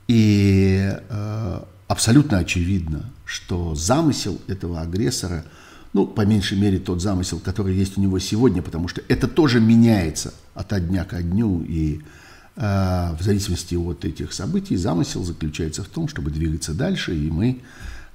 [0.07, 5.45] И э, абсолютно очевидно, что замысел этого агрессора,
[5.93, 9.61] ну, по меньшей мере, тот замысел, который есть у него сегодня, потому что это тоже
[9.61, 12.01] меняется от дня ко дню, и
[12.55, 17.61] э, в зависимости от этих событий замысел заключается в том, чтобы двигаться дальше, и мы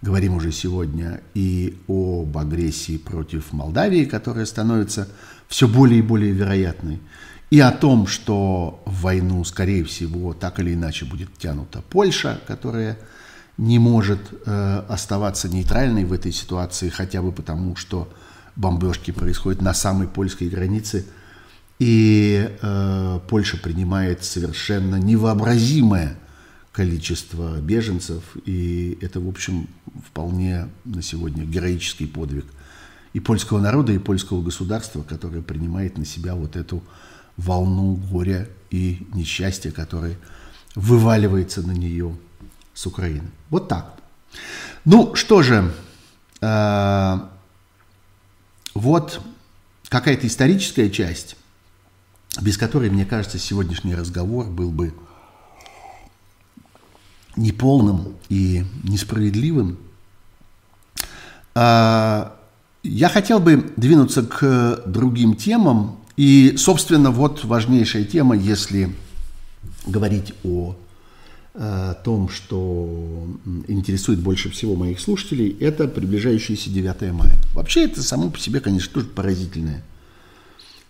[0.02, 5.08] говорим уже сегодня и об агрессии против Молдавии, которая становится
[5.46, 7.00] все более и более вероятной,
[7.50, 12.98] и о том, что в войну, скорее всего, так или иначе будет тянута Польша, которая
[13.58, 18.10] не может э, оставаться нейтральной в этой ситуации, хотя бы потому, что
[18.56, 21.04] бомбежки происходят на самой польской границе,
[21.80, 26.16] и э, Польша принимает совершенно невообразимое
[26.72, 29.68] количество беженцев, и это, в общем,
[30.06, 32.46] вполне на сегодня героический подвиг
[33.12, 36.82] и польского народа, и польского государства, которое принимает на себя вот эту
[37.36, 40.16] волну горя и несчастья, которое
[40.76, 42.16] вываливается на нее
[42.78, 43.28] с Украины.
[43.50, 43.98] Вот так.
[44.84, 45.74] Ну что же,
[46.40, 47.18] э,
[48.74, 49.20] вот
[49.88, 51.34] какая-то историческая часть,
[52.40, 54.94] без которой, мне кажется, сегодняшний разговор был бы
[57.34, 59.76] неполным и несправедливым.
[61.56, 62.30] Э,
[62.84, 65.98] я хотел бы двинуться к другим темам.
[66.16, 68.94] И, собственно, вот важнейшая тема, если
[69.84, 70.76] говорить о
[72.04, 73.26] том, что
[73.66, 77.34] интересует больше всего моих слушателей, это приближающееся 9 мая.
[77.52, 79.82] Вообще это само по себе, конечно, тоже поразительная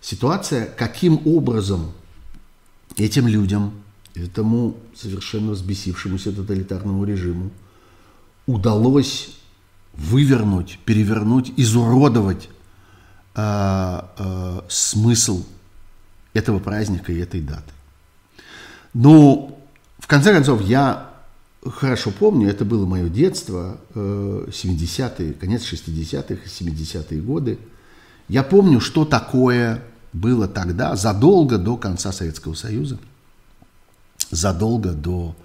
[0.00, 1.92] ситуация, каким образом
[2.96, 3.72] этим людям,
[4.14, 7.50] этому совершенно взбесившемуся тоталитарному режиму
[8.46, 9.31] удалось
[9.94, 12.48] вывернуть, перевернуть, изуродовать
[13.35, 15.44] э, э, смысл
[16.33, 17.72] этого праздника и этой даты.
[18.94, 19.58] Но
[20.09, 21.11] конце концов, я
[21.64, 27.59] хорошо помню, это было мое детство, 70-е, э, конец 60-х и 70-е годы.
[28.29, 32.99] Я помню, что такое было тогда, задолго до конца Советского Союза,
[34.31, 35.37] задолго до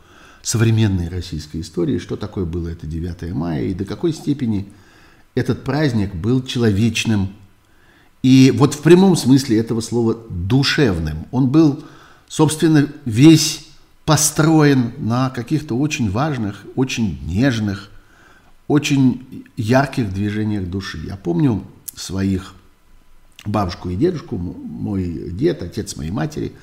[0.41, 4.67] современной российской истории, что такое было это 9 мая и до какой степени
[5.36, 7.34] этот праздник был человечным
[8.21, 11.28] и вот в прямом смысле этого слова душевным.
[11.32, 11.84] Он был,
[12.30, 13.62] собственно, весь
[14.05, 17.89] построен на каких-то очень важных, очень нежных,
[18.67, 20.99] очень ярких движениях души.
[21.05, 21.63] Я помню
[21.95, 22.53] своих
[23.45, 26.53] бабушку и дедушку, мой дед, отец моей матери,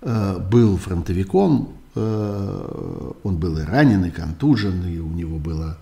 [0.00, 5.78] э, был фронтовиком, э, он был и ранен, и контужен, и у него было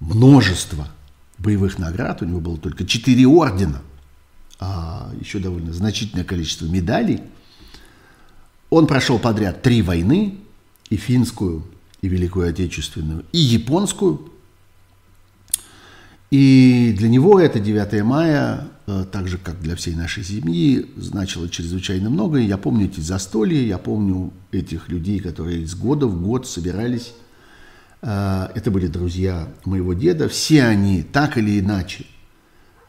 [0.00, 0.88] множество
[1.38, 3.82] боевых наград, у него было только четыре ордена,
[4.60, 7.20] а еще довольно значительное количество медалей–
[8.72, 10.38] он прошел подряд три войны,
[10.88, 11.62] и финскую,
[12.00, 14.32] и Великую Отечественную, и японскую.
[16.30, 21.50] И для него это 9 мая, э, так же, как для всей нашей семьи, значило
[21.50, 22.38] чрезвычайно много.
[22.38, 27.12] Я помню эти застолья, я помню этих людей, которые из года в год собирались.
[28.00, 30.30] Э, это были друзья моего деда.
[30.30, 32.06] Все они, так или иначе,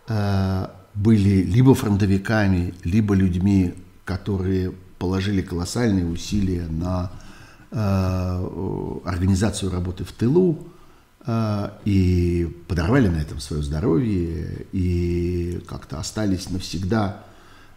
[0.07, 3.73] э, были либо фронтовиками, либо людьми,
[4.05, 4.71] которые
[5.03, 7.11] положили колоссальные усилия на
[7.71, 10.65] э, организацию работы в тылу
[11.25, 17.17] э, и подорвали на этом свое здоровье и как-то остались навсегда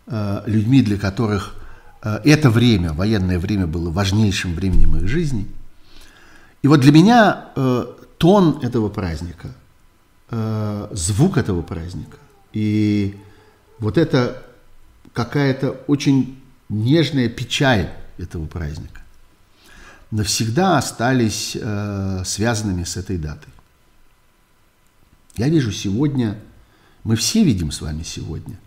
[0.07, 1.57] э, людьми, для которых
[2.05, 5.49] э, это время, военное время, было важнейшим временем их жизни.
[6.63, 7.87] И вот для меня э,
[8.19, 9.49] тон этого праздника,
[10.31, 12.19] э, звук этого праздника
[12.53, 13.17] и
[13.81, 14.45] вот это
[15.13, 19.01] какая-то очень нежная печаль этого праздника
[20.11, 23.53] навсегда остались э, связанными с этой датой.
[25.37, 26.39] Я вижу сегодня,
[27.05, 28.59] мы все видим с вами сегодня,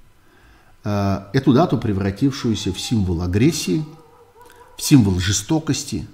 [0.84, 3.86] э, эту дату, превратившуюся в символ агрессии,
[4.78, 6.08] в символ жестокости,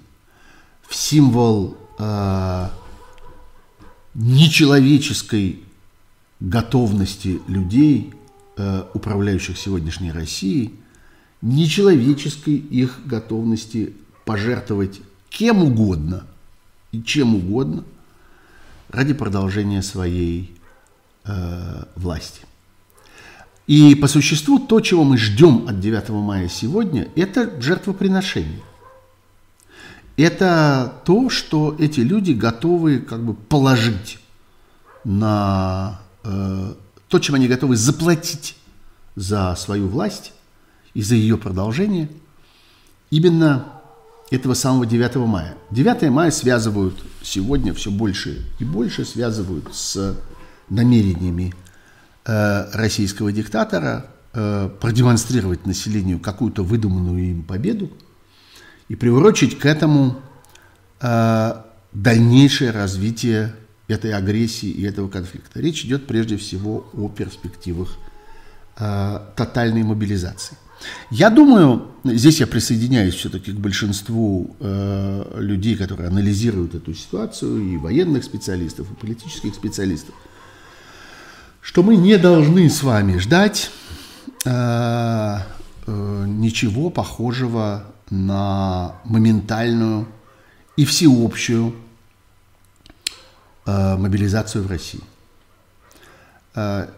[0.82, 2.68] в символ э,
[4.14, 5.62] нечеловеческой
[6.40, 8.14] готовности людей,
[8.56, 10.74] э, управляющих сегодняшней Россией,
[11.42, 16.26] нечеловеческой их готовности пожертвовать кем угодно
[16.92, 17.84] и чем угодно
[18.88, 20.56] ради продолжения своей
[21.24, 22.42] э, власти.
[23.66, 28.62] И по существу то, чего мы ждем от 9 мая сегодня, это жертвоприношение.
[30.16, 34.18] Это то, что эти люди готовы как бы положить
[35.04, 36.74] на э,
[37.08, 38.56] то, чем они готовы заплатить
[39.14, 40.32] за свою власть
[40.96, 42.08] и за ее продолжение
[43.10, 43.66] именно
[44.30, 45.54] этого самого 9 мая.
[45.70, 50.16] 9 мая связывают сегодня все больше и больше связывают с
[50.70, 51.52] намерениями
[52.24, 57.90] э, российского диктатора э, продемонстрировать населению какую-то выдуманную им победу
[58.88, 60.16] и приурочить к этому
[61.02, 63.54] э, дальнейшее развитие
[63.86, 65.60] этой агрессии и этого конфликта.
[65.60, 67.98] Речь идет прежде всего о перспективах
[68.78, 70.56] э, тотальной мобилизации.
[71.10, 77.76] Я думаю, здесь я присоединяюсь все-таки к большинству э, людей, которые анализируют эту ситуацию, и
[77.76, 80.14] военных специалистов, и политических специалистов,
[81.60, 83.70] что мы не должны с вами ждать
[84.44, 85.38] э,
[85.86, 90.06] э, ничего похожего на моментальную
[90.76, 91.74] и всеобщую
[93.64, 95.00] э, мобилизацию в России.
[96.54, 96.88] Э,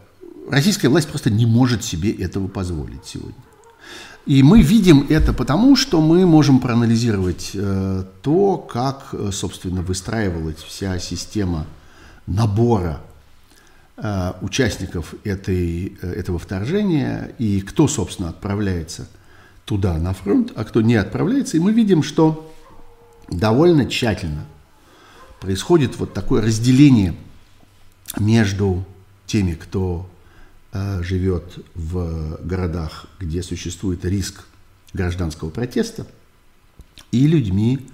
[0.50, 3.47] российская власть просто не может себе этого позволить сегодня.
[4.28, 10.58] И мы видим это потому, что мы можем проанализировать э, то, как, э, собственно, выстраивалась
[10.58, 11.64] вся система
[12.26, 13.00] набора
[13.96, 19.08] э, участников этой, э, этого вторжения и кто, собственно, отправляется
[19.64, 21.56] туда, на фронт, а кто не отправляется.
[21.56, 22.52] И мы видим, что
[23.30, 24.44] довольно тщательно
[25.40, 27.14] происходит вот такое разделение
[28.18, 28.84] между
[29.24, 30.06] теми, кто
[30.72, 34.44] живет в городах, где существует риск
[34.92, 36.06] гражданского протеста,
[37.10, 37.86] и людьми,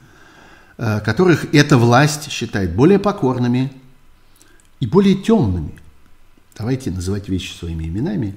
[0.77, 3.73] э, которых эта власть считает более покорными
[4.81, 5.75] и более темными.
[6.57, 8.37] Давайте называть вещи своими именами.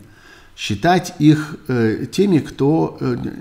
[0.56, 2.98] Считать их э, теми, кто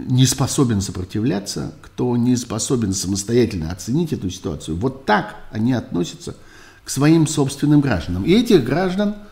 [0.07, 4.76] не способен сопротивляться, кто не способен самостоятельно оценить эту ситуацию.
[4.76, 6.36] Вот так они относятся
[6.84, 8.24] к своим собственным гражданам.
[8.24, 9.16] И этих граждан–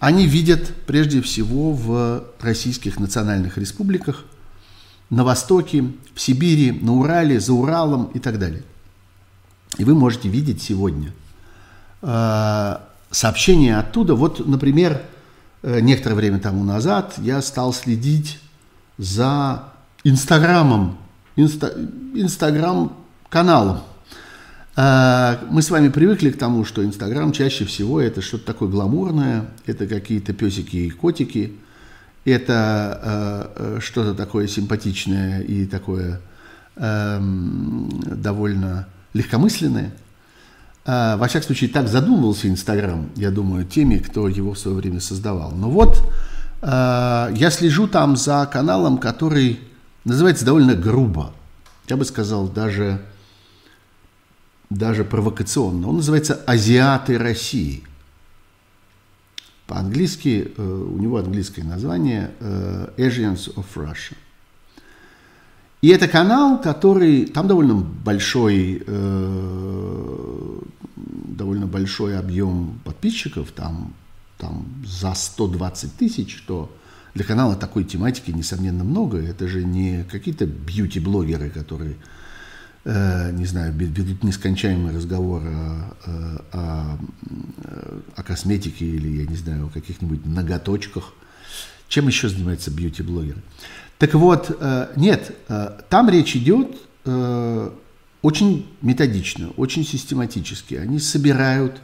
[0.00, 4.24] они видят прежде всего в российских национальных республиках,
[5.10, 5.84] на Востоке,
[6.14, 8.62] в Сибири, на Урале, за Уралом и так далее.
[9.78, 11.12] И вы можете видеть сегодня
[12.02, 12.76] э,
[13.10, 14.14] сообщения оттуда.
[14.14, 15.02] Вот, например,
[15.62, 18.38] э, некоторое время тому назад я стал следить
[18.98, 19.72] за
[20.04, 20.98] Инстаграмом,
[21.36, 21.72] инста,
[22.14, 23.80] Инстаграм-каналом
[24.78, 29.88] мы с вами привыкли к тому, что Инстаграм чаще всего это что-то такое гламурное, это
[29.88, 31.54] какие-то песики и котики,
[32.24, 36.20] это э, что-то такое симпатичное и такое
[36.76, 39.92] э, довольно легкомысленное.
[40.84, 45.00] Э, во всяком случае, так задумывался Инстаграм, я думаю, теми, кто его в свое время
[45.00, 45.52] создавал.
[45.52, 46.00] Но вот
[46.62, 46.66] э,
[47.34, 49.58] я слежу там за каналом, который
[50.04, 51.32] называется довольно грубо.
[51.88, 53.00] Я бы сказал, даже
[54.70, 55.88] даже провокационно.
[55.88, 57.84] Он называется «Азиаты России».
[59.66, 64.16] По-английски, э, у него английское название э, «Asians of Russia».
[65.80, 70.58] И это канал, который, там довольно большой, э,
[70.96, 73.94] довольно большой объем подписчиков, там,
[74.38, 76.74] там за 120 тысяч, что
[77.14, 79.18] для канала такой тематики, несомненно, много.
[79.18, 82.17] Это же не какие-то бьюти-блогеры, которые Э,
[82.84, 86.98] не знаю, ведут нескончаемый разговор о, о,
[88.16, 91.12] о косметике или, я не знаю, о каких-нибудь ноготочках.
[91.88, 93.42] Чем еще занимаются бьюти-блогеры?
[93.98, 96.76] Так вот, э, нет, э, там речь идет
[98.20, 100.74] очень методично, очень систематически.
[100.74, 101.80] Они собирают,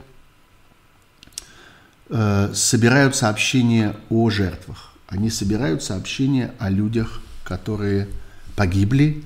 [2.52, 4.92] собирают сообщения о жертвах.
[5.06, 8.08] Они собирают сообщения о людях, которые
[8.54, 9.24] погибли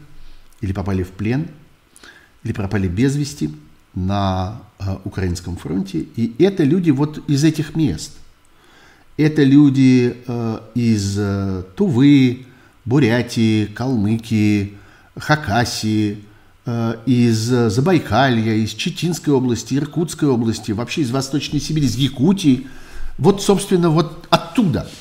[0.61, 1.49] или попали в плен,
[2.45, 3.51] или пропали без вести
[3.95, 6.07] на э, украинском фронте.
[6.17, 8.13] И это люди вот из этих мест.
[9.17, 12.47] Это люди э, из э, Тувы,
[12.85, 14.75] Бурятии, Калмыкии,
[15.17, 16.25] Хакасии,
[16.65, 22.67] э, из Забайкалья, из Читинской области, Иркутской области, вообще из Восточной Сибири, из Якутии.
[23.19, 24.89] Вот, собственно, вот оттуда–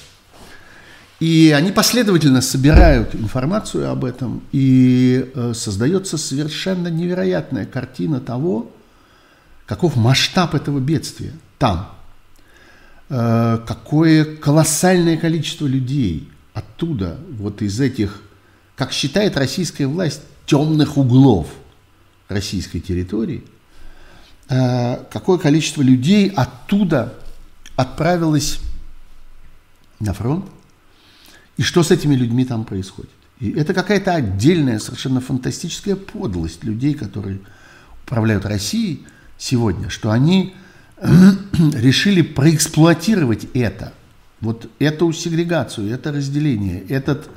[1.20, 8.72] и они последовательно собирают информацию об этом, и э, создается совершенно невероятная картина того,
[9.65, 11.91] каков масштаб этого бедствия там,
[13.09, 18.22] э, какое колоссальное количество людей оттуда, вот из этих,
[18.76, 21.47] как считает российская власть, темных углов
[22.30, 23.43] российской территории,
[24.49, 27.15] э, какое количество людей оттуда
[27.76, 28.59] отправилось
[29.99, 30.45] на фронт,
[31.58, 33.12] и что с этими людьми там происходит.
[33.39, 37.39] И это какая-то отдельная, совершенно фантастическая подлость людей, которые
[38.03, 39.05] управляют Россией
[39.38, 40.55] сегодня, что они
[41.01, 43.93] решили проэксплуатировать это,
[44.41, 47.30] вот эту сегрегацию, это разделение, этот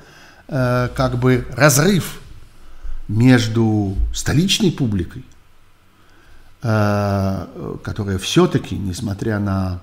[0.48, 2.20] э, как бы разрыв
[3.08, 5.24] между столичной публикой
[6.60, 9.80] которая все-таки, несмотря на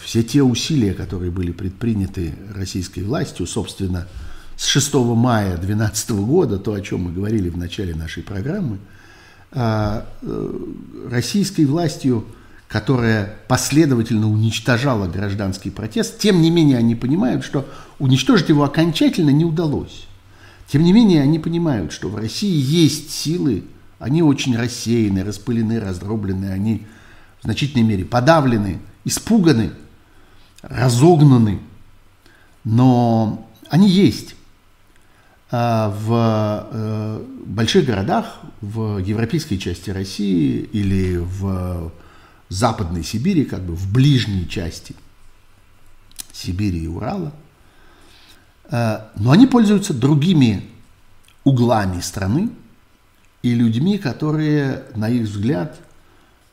[0.00, 4.06] все те усилия, которые были предприняты российской властью, собственно,
[4.56, 8.78] с 6 мая 2012 года, то, о чем мы говорили в начале нашей программы,
[11.10, 12.24] российской властью–
[12.72, 17.68] которая последовательно уничтожала гражданский протест, тем не менее они понимают, что
[17.98, 20.06] уничтожить его окончательно не удалось.
[20.68, 23.64] Тем не менее они понимают, что в России есть силы,
[23.98, 26.86] они очень рассеяны, распылены, раздроблены, они
[27.40, 29.72] в значительной мере подавлены, испуганы,
[30.62, 31.60] разогнаны,
[32.64, 34.34] но они есть.
[35.50, 41.92] А в э, больших городах, в европейской части России или в
[42.48, 44.94] Западной Сибири, как бы в ближней части
[46.32, 47.34] Сибири и Урала.
[48.70, 50.64] Э, но они пользуются другими
[51.44, 52.48] углами страны
[53.42, 55.78] и людьми, которые, на их взгляд,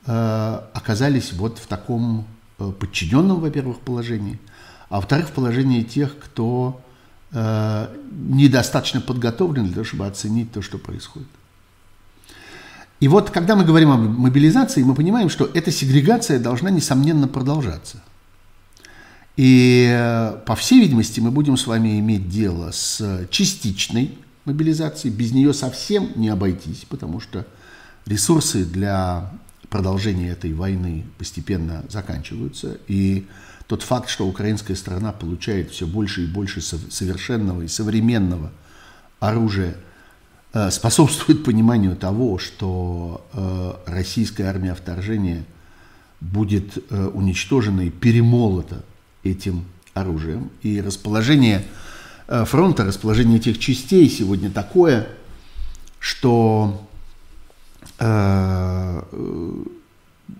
[0.05, 2.27] э, оказались вот в таком
[2.79, 4.39] подчиненном, во-первых, положении,
[4.89, 6.81] а во-вторых, в положении тех, кто
[7.31, 11.27] недостаточно подготовлен для того, чтобы оценить то, что происходит.
[12.99, 18.03] И вот, когда мы говорим о мобилизации, мы понимаем, что эта сегрегация должна, несомненно, продолжаться.
[19.37, 25.13] И, э, по всей видимости, мы будем с вами иметь дело с частичной мобилизацией.
[25.13, 27.45] Без нее совсем не обойтись, потому что
[28.05, 29.31] ресурсы для
[29.69, 32.77] продолжения этой войны постепенно заканчиваются.
[32.87, 33.27] И
[33.67, 38.51] тот факт, что украинская страна получает все больше и больше совершенного и современного
[39.19, 39.75] оружия–
[40.51, 45.45] Э, способствует пониманию того, что э, российская армия вторжения
[46.21, 48.83] будет э, уничтожена и перемолота
[49.23, 50.49] этим оружием.
[50.63, 51.63] И расположение
[52.27, 55.07] фронта, расположение этих частей сегодня такое,
[55.99, 56.87] что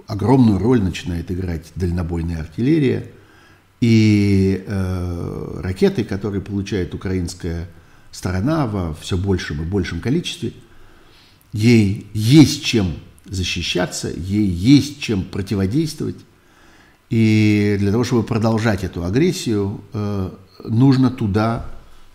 [0.07, 3.12] огромную роль начинает играть дальнобойная артиллерия
[3.82, 4.64] и
[5.62, 7.68] ракеты, которые получает украинская
[8.12, 10.53] сторона во все большем и большем количестве,
[11.53, 12.95] ей есть чем
[13.26, 16.18] защищаться, ей есть чем противодействовать.
[17.10, 20.30] И для того, чтобы продолжать эту агрессию, э,
[20.64, 21.66] нужно туда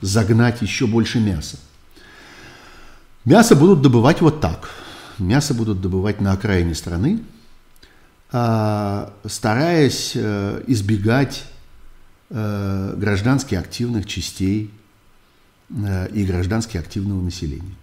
[0.00, 1.58] загнать еще больше мяса.
[3.24, 4.70] Мясо будут добывать вот так.
[5.18, 7.20] Мясо будут добывать на окраине страны,
[8.32, 11.44] а, стараясь э, избегать
[12.30, 14.72] э, граждански активных частей
[15.70, 17.74] Э, и граждански активного населения.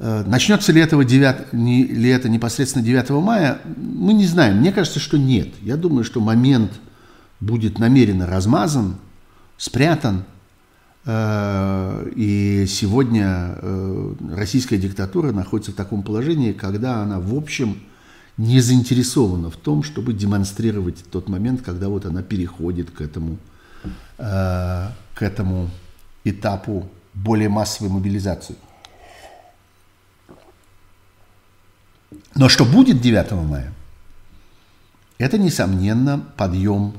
[0.00, 4.58] Начнется ли, этого 9, не, ли это непосредственно 9 мая, мы не знаем.
[4.58, 5.48] Мне кажется, что нет.
[5.60, 6.70] Я думаю, что момент
[7.40, 8.98] будет намеренно размазан,
[9.56, 10.22] спрятан.
[11.04, 13.56] Э, и сегодня
[14.30, 17.80] российская диктатура находится в таком положении, когда она, в общем,
[18.36, 23.38] не заинтересована в том, чтобы демонстрировать тот момент, когда вот она переходит к этому
[24.16, 25.70] к этому
[26.24, 28.56] этапу более массовой мобилизации.
[32.34, 33.72] Но что будет 9 мая?
[35.18, 36.94] Это, несомненно, подъем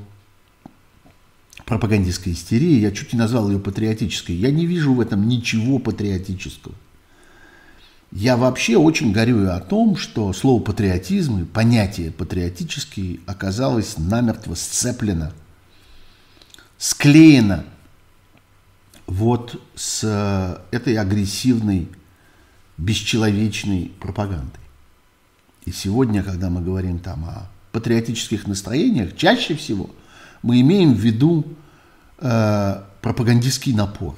[1.66, 2.78] пропагандистской истерии.
[2.78, 4.34] Я чуть не назвал ее патриотической.
[4.34, 6.74] Я не вижу в этом ничего патриотического.
[8.12, 15.32] Я вообще очень горюю о том, что слово патриотизм и понятие патриотический оказалось намертво сцеплено–
[16.80, 17.66] склеена
[19.06, 21.88] вот с э, этой агрессивной,
[22.78, 24.60] бесчеловечной пропагандой.
[25.66, 29.90] И сегодня, когда мы говорим там о патриотических настроениях, чаще всего
[30.42, 31.46] мы имеем в виду
[32.18, 34.16] э, пропагандистский напор.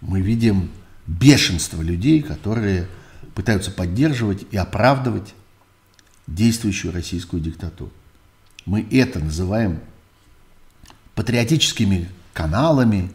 [0.00, 0.70] Мы видим
[1.06, 2.88] бешенство людей, которые
[3.34, 5.34] пытаются поддерживать и оправдывать
[6.26, 7.92] действующую российскую диктатуру.
[8.66, 9.80] Мы это называем
[11.14, 13.10] патриотическими каналами,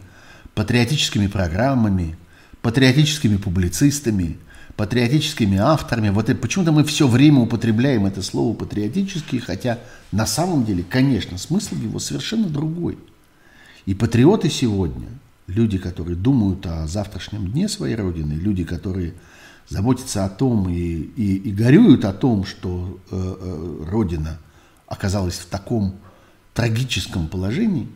[0.54, 2.16] патриотическими программами,
[2.62, 4.38] патриотическими публицистами,
[4.76, 6.10] патриотическими авторами.
[6.10, 9.78] Вот почему-то мы все время употребляем это слово патриотический, хотя
[10.12, 12.98] на самом деле, конечно, смысл его совершенно другой.
[13.86, 15.08] И патриоты сегодня,
[15.46, 19.14] люди, которые думают о завтрашнем дне своей Родины, люди, которые
[19.68, 24.38] заботятся о том и, и, и горюют о том, что э, э, Родина
[24.86, 25.96] оказалась в таком
[26.54, 27.88] трагическом положении,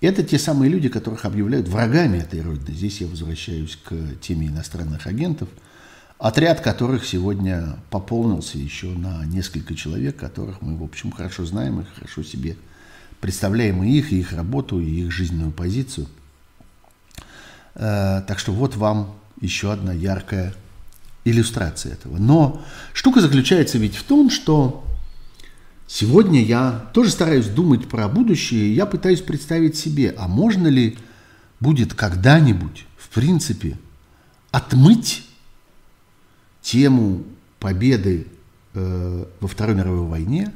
[0.00, 2.74] это те самые люди, которых объявляют врагами этой Родины.
[2.76, 5.48] Здесь я возвращаюсь к теме иностранных агентов,
[6.22, 11.84] отряд которых сегодня пополнился еще на несколько человек, которых мы, в общем, хорошо знаем и
[11.84, 12.56] хорошо себе
[13.20, 16.06] представляем и их, и их работу, и их жизненную позицию.
[17.74, 20.54] Э, так что вот вам еще одна яркая
[21.24, 22.18] иллюстрация этого.
[22.18, 24.84] Но штука заключается ведь в том, что
[25.88, 30.96] сегодня я тоже стараюсь думать про будущее, я пытаюсь представить себе, а можно ли
[31.58, 33.76] будет когда-нибудь, в принципе,
[34.52, 35.24] отмыть
[36.62, 37.24] тему
[37.58, 38.26] победы
[38.74, 40.52] э, во Второй мировой войне,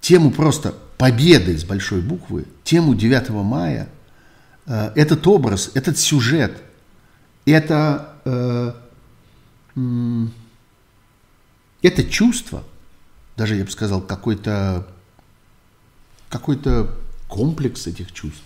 [0.00, 3.88] тему просто победы с большой буквы, тему 9 мая,
[4.66, 6.62] э, этот образ, этот сюжет,
[7.44, 8.72] это, э,
[9.76, 10.26] э,
[11.82, 12.64] это чувство,
[13.36, 14.86] даже я бы сказал, какой-то
[16.28, 16.90] какой-то
[17.28, 18.42] комплекс этих чувств.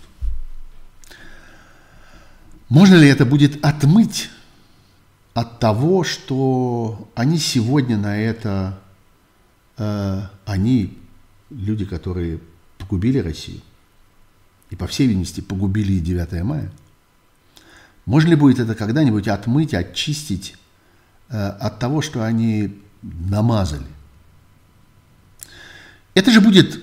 [2.67, 4.29] Можно ли это будет отмыть
[5.37, 8.79] от того, что они сегодня на это,
[9.77, 10.97] э, они
[11.51, 12.39] люди, которые
[12.79, 13.61] погубили Россию,
[14.71, 16.71] и по всей видимости погубили и 9 мая.
[18.07, 20.55] Можно ли будет это когда-нибудь отмыть, очистить
[21.29, 23.85] э, от того, что они намазали?
[26.15, 26.81] Это же будет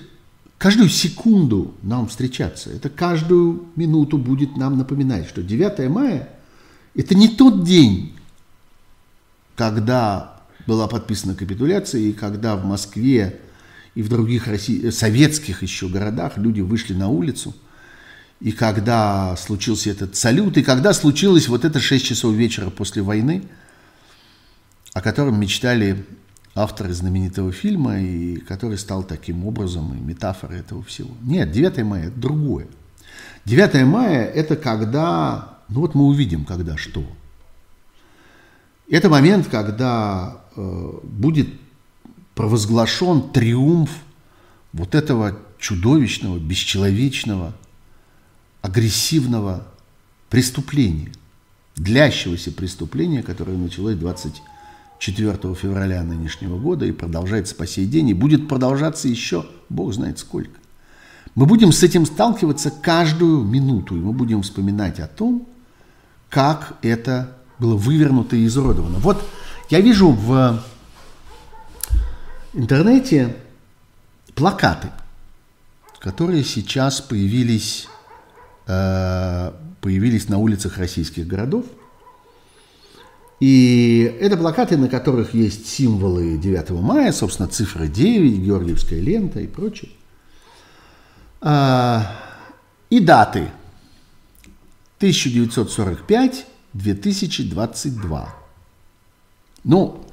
[0.57, 2.69] каждую секунду нам встречаться.
[2.69, 6.29] Это каждую минуту будет нам напоминать, что 9 мая–
[6.95, 8.14] это не тот день,
[9.55, 10.35] когда
[10.67, 13.39] была подписана капитуляция, и когда в Москве
[13.93, 17.55] и в других России, советских еще городах люди вышли на улицу,
[18.41, 23.43] и когда случился этот салют, и когда случилось вот это 6 часов вечера после войны,
[24.93, 26.05] о котором мечтали
[26.53, 31.11] авторы знаменитого фильма, и который стал таким образом и метафорой этого всего.
[31.21, 32.67] Нет, 9 мая– это другое.
[33.45, 37.05] 9 мая– это когда, ну вот мы увидим, когда что–
[38.89, 41.49] это момент, когда э, будет
[42.35, 43.89] провозглашен триумф
[44.73, 47.53] вот этого чудовищного, бесчеловечного,
[48.61, 49.65] агрессивного
[50.29, 51.11] преступления,
[51.75, 58.47] длящегося преступления, которое началось 24 февраля нынешнего года и продолжается по сей день, и будет
[58.47, 60.59] продолжаться еще, бог знает сколько.
[61.35, 65.47] Мы будем с этим сталкиваться каждую минуту, и мы будем вспоминать о том,
[66.29, 68.99] как это было вывернуто и изуродовано.
[68.99, 69.23] Вот
[69.69, 70.61] я вижу в
[72.53, 73.35] интернете
[74.33, 74.89] плакаты,
[75.99, 77.87] которые сейчас появились,
[78.67, 79.51] э,
[79.81, 81.65] появились на улицах российских городов.
[83.39, 89.47] И это плакаты, на которых есть символы 9 мая, собственно, цифра 9, Георгиевская лента и
[89.47, 89.91] прочее.
[91.41, 92.15] А,
[92.89, 93.51] и даты.
[94.97, 98.35] 1945, 2022.
[99.63, 100.05] Ну,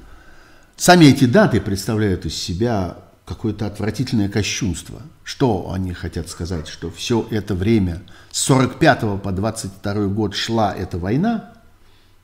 [0.77, 5.01] сами эти даты представляют из себя какое-то отвратительное кощунство.
[5.23, 6.67] Что они хотят сказать?
[6.67, 8.01] Что все это время
[8.31, 11.51] с 45 по 22 год шла эта война,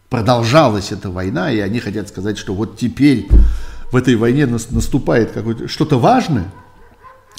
[0.09, 3.27] продолжалась эта война, и они хотят сказать, что вот теперь
[3.91, 6.51] в этой войне наступает какое-то что-то важное.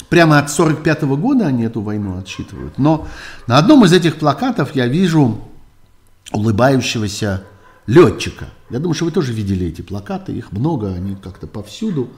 [0.09, 2.78] Прямо от 45 года они эту войну отсчитывают.
[2.78, 3.09] Но
[3.46, 5.49] на одном из этих плакатов я вижу
[6.32, 7.44] улыбающегося
[7.86, 8.46] летчика.
[8.70, 12.10] Я думаю, что вы тоже видели эти плакаты, их много, они как-то повсюду.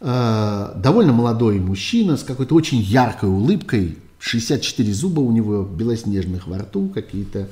[0.00, 6.58] Э, довольно молодой мужчина с какой-то очень яркой улыбкой, 64 зуба у него белоснежных во
[6.58, 7.48] рту, какие-то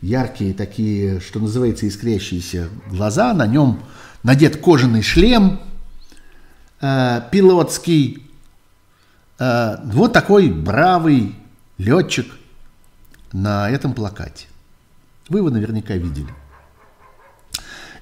[0.00, 3.80] яркие такие, что называется, искрящиеся глаза, на нем
[4.22, 5.60] надет кожаный шлем
[6.80, 8.22] э, пилотский.
[9.38, 11.34] Э, вот такой бравый
[11.78, 12.26] летчик
[13.32, 14.46] на этом плакате.
[15.28, 16.28] Вы его наверняка видели.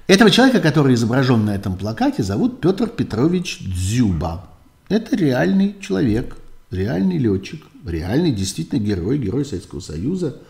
[0.07, 4.49] Этого человека, который изображен на этом плакате, зовут Петр Петрович Дзюба.
[4.89, 6.35] Это реальный человек,
[6.71, 10.41] реальный летчик, реальный действительно герой, герой Советского Союза,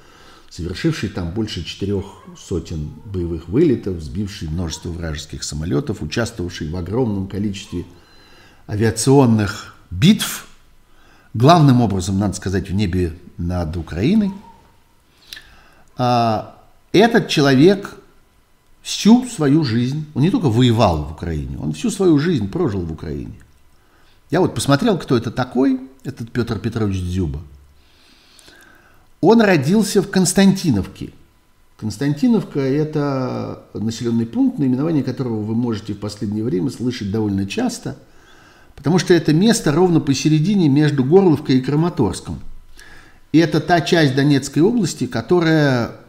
[0.50, 2.06] совершивший там больше четырех
[2.38, 7.86] сотен боевых вылетов, сбивший множество вражеских самолетов, участвовавший в огромном количестве
[8.68, 10.48] авиационных битв,
[11.36, 14.32] главным образом, надо сказать, в небе над Украиной.
[15.96, 16.53] А
[17.00, 17.98] этот человек
[18.82, 22.92] всю свою жизнь, он не только воевал в Украине, он всю свою жизнь прожил в
[22.92, 23.34] Украине.
[24.30, 27.40] Я вот посмотрел, кто это такой, этот Петр Петрович Дзюба.
[29.22, 31.12] Он родился в Константиновке.
[31.78, 37.98] Константиновка– это населенный пункт, наименование которого вы можете в последнее время слышать довольно часто,
[38.76, 42.40] потому что это место ровно посередине между Горловкой и Краматорском.
[43.32, 46.03] И это та часть Донецкой области, которая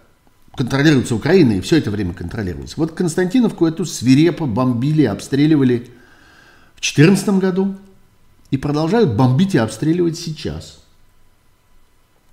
[0.57, 2.77] контролируется Украиной, и все это время контролировалось.
[2.77, 5.91] Вот Константиновку эту свирепо бомбили, обстреливали
[6.77, 7.77] в 2014 году
[8.51, 10.81] и продолжают бомбить и обстреливать сейчас.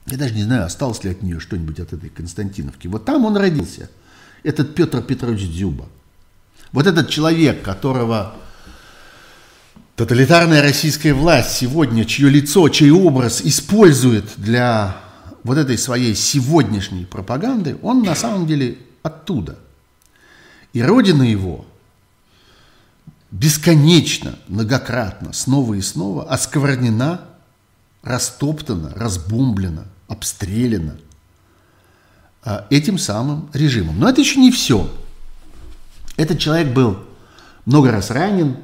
[0.08, 2.88] Я даже не знаю, осталось ли от нее что-нибудь от этой Константиновки.
[2.88, 3.90] Вот там он родился,
[4.44, 5.88] этот Петр Петрович Дзюба.
[6.72, 8.36] Вот этот человек, которого
[9.96, 14.98] тоталитарная российская власть сегодня, чье лицо, чей образ использует для
[15.44, 19.58] вот этой своей сегодняшней пропаганды, он на самом деле оттуда.
[20.74, 21.66] И родина его
[23.32, 27.22] бесконечно, многократно, снова и снова осквернена,
[28.04, 30.98] растоптана, разбомблена, обстреляна
[32.44, 34.00] а, этим самым режимом.
[34.00, 34.90] Но это еще не все.
[36.18, 37.00] Этот человек был
[37.66, 38.58] много раз ранен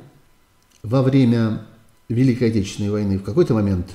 [0.84, 1.62] во время
[2.10, 3.18] Великой Отечественной войны.
[3.20, 3.92] В какой-то момент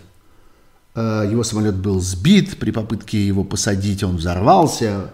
[1.00, 5.12] его самолет был сбит, при попытке его посадить он взорвался.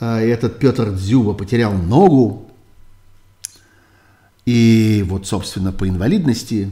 [0.00, 2.50] А, и этот Петр Дзюба потерял ногу.
[4.46, 6.70] И вот, собственно, по инвалидности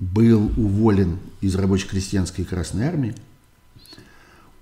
[0.00, 3.14] был уволен из рабоче-крестьянской Красной Армии.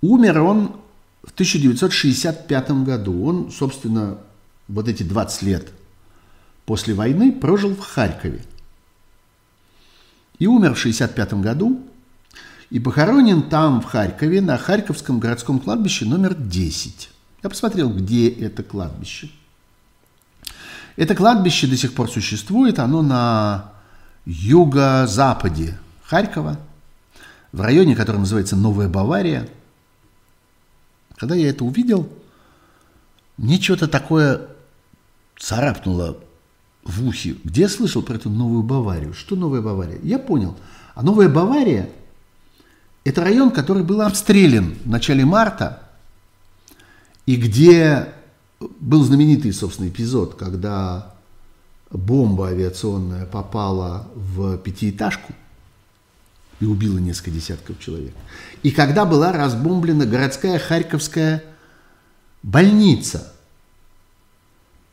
[0.01, 0.77] Умер он
[1.23, 3.25] в 1965 году.
[3.25, 4.19] Он, собственно,
[4.69, 5.69] вот эти 20 лет
[6.67, 8.43] после войны прожил в Харькове.
[10.39, 11.83] И умер в 1965 году,
[12.71, 17.11] и похоронен там, в Харькове, на Харьковском городском кладбище номер 10.
[17.43, 19.29] Я посмотрел, где это кладбище.
[20.97, 23.73] Это кладбище до сих пор существует, оно на
[24.25, 26.59] юго-западе Харькова,
[27.53, 29.49] в районе, который называется Новая Бавария.
[31.17, 32.09] Когда я это увидел,
[33.37, 34.47] мне что-то такое
[35.37, 36.19] царапнуло
[36.85, 37.37] в ухе.
[37.43, 39.13] Где я слышал про эту Новую Баварию?
[39.13, 39.99] Что Новая Бавария?
[40.03, 40.57] Я понял.
[40.95, 41.89] А Новая Бавария–
[43.05, 45.83] это район, который был обстрелян в начале марта,
[47.27, 48.09] и где
[48.59, 51.15] был знаменитый, собственно, эпизод, когда
[51.91, 55.33] бомба авиационная попала в пятиэтажку
[56.61, 58.13] и убила несколько десятков человек.
[58.63, 61.43] И когда была разбомблена городская Харьковская
[62.43, 63.33] больница.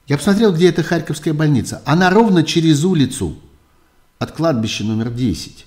[0.07, 1.81] Я посмотрел, где эта Харьковская больница.
[1.85, 3.37] Она ровно через улицу
[4.19, 5.66] от кладбища номер 10.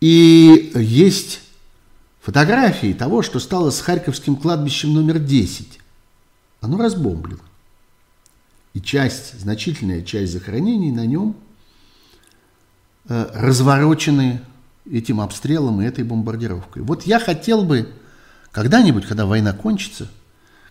[0.00, 1.40] И есть
[2.20, 5.78] фотографии того, что стало с Харьковским кладбищем номер 10.
[6.60, 7.40] Оно разбомблено
[8.76, 11.34] и часть, значительная часть захоронений на нем
[13.08, 14.42] э, разворочены
[14.84, 16.82] этим обстрелом и этой бомбардировкой.
[16.82, 17.88] Вот я хотел бы
[18.52, 20.10] когда-нибудь, когда война кончится,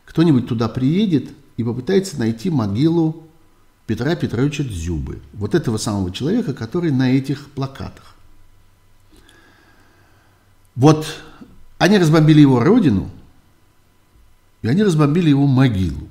[0.06, 3.24] кто-нибудь туда приедет и попытается найти могилу
[3.88, 8.15] Петра Петровича Дзюбы, вот этого самого человека, который на этих плакатах.
[10.76, 11.08] Вот
[11.78, 13.10] они разбомбили его родину,
[14.62, 16.10] и они разбомбили его могилу.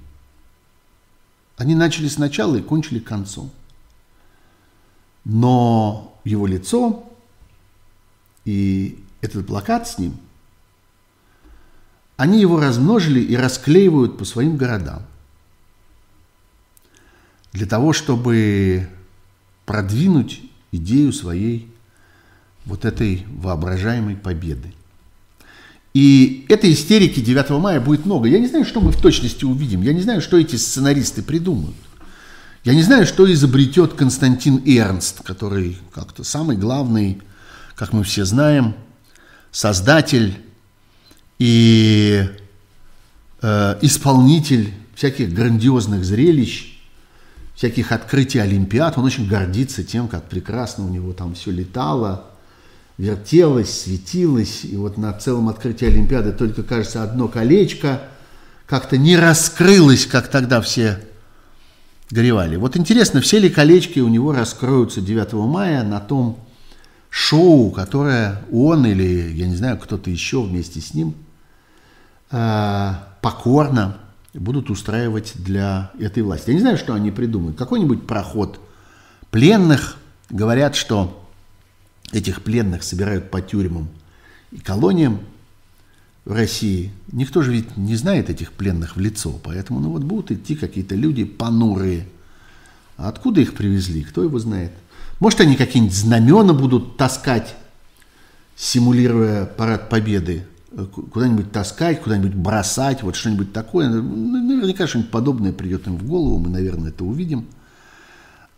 [1.56, 3.50] Они начали сначала и кончили концом.
[5.24, 7.10] Но его лицо
[8.44, 10.16] и этот плакат с ним,
[12.16, 15.02] они его размножили и расклеивают по своим городам.
[17.52, 18.88] Для того, чтобы
[19.64, 20.42] продвинуть
[20.72, 21.73] идею своей
[22.64, 24.72] вот этой воображаемой победы.
[25.94, 28.28] И этой истерики 9 мая будет много.
[28.28, 29.82] Я не знаю, что мы в точности увидим.
[29.82, 31.76] Я не знаю, что эти сценаристы придумают.
[32.64, 37.20] Я не знаю, что изобретет Константин Эрнст, который как-то самый главный,
[37.76, 38.74] как мы все знаем,
[39.52, 40.34] создатель
[41.38, 42.26] и
[43.42, 46.80] э, исполнитель всяких грандиозных зрелищ,
[47.54, 48.98] всяких открытий Олимпиад.
[48.98, 52.24] Он очень гордится тем, как прекрасно у него там все летало,
[52.98, 58.02] вертелось, светилось, и вот на целом открытии Олимпиады только, кажется, одно колечко
[58.66, 61.00] как-то не раскрылось, как тогда все
[62.10, 62.56] горевали.
[62.56, 66.38] Вот интересно, все ли колечки у него раскроются 9 мая на том
[67.10, 71.14] шоу, которое он или, я не знаю, кто-то еще вместе с ним
[72.30, 73.98] э, покорно
[74.32, 76.50] будут устраивать для этой власти.
[76.50, 77.56] Я не знаю, что они придумают.
[77.56, 78.58] Какой-нибудь проход
[79.30, 79.96] пленных.
[80.30, 81.23] Говорят, что
[82.14, 83.88] этих пленных собирают по тюрьмам
[84.50, 85.20] и колониям
[86.24, 86.92] в России.
[87.12, 90.94] Никто же ведь не знает этих пленных в лицо, поэтому ну вот будут идти какие-то
[90.94, 92.06] люди понурые.
[92.96, 94.72] А откуда их привезли, кто его знает?
[95.20, 97.54] Может, они какие-нибудь знамена будут таскать,
[98.56, 100.46] симулируя парад победы,
[101.12, 103.88] куда-нибудь таскать, куда-нибудь бросать, вот что-нибудь такое.
[103.88, 107.46] Ну, наверняка что-нибудь подобное придет им в голову, мы, наверное, это увидим.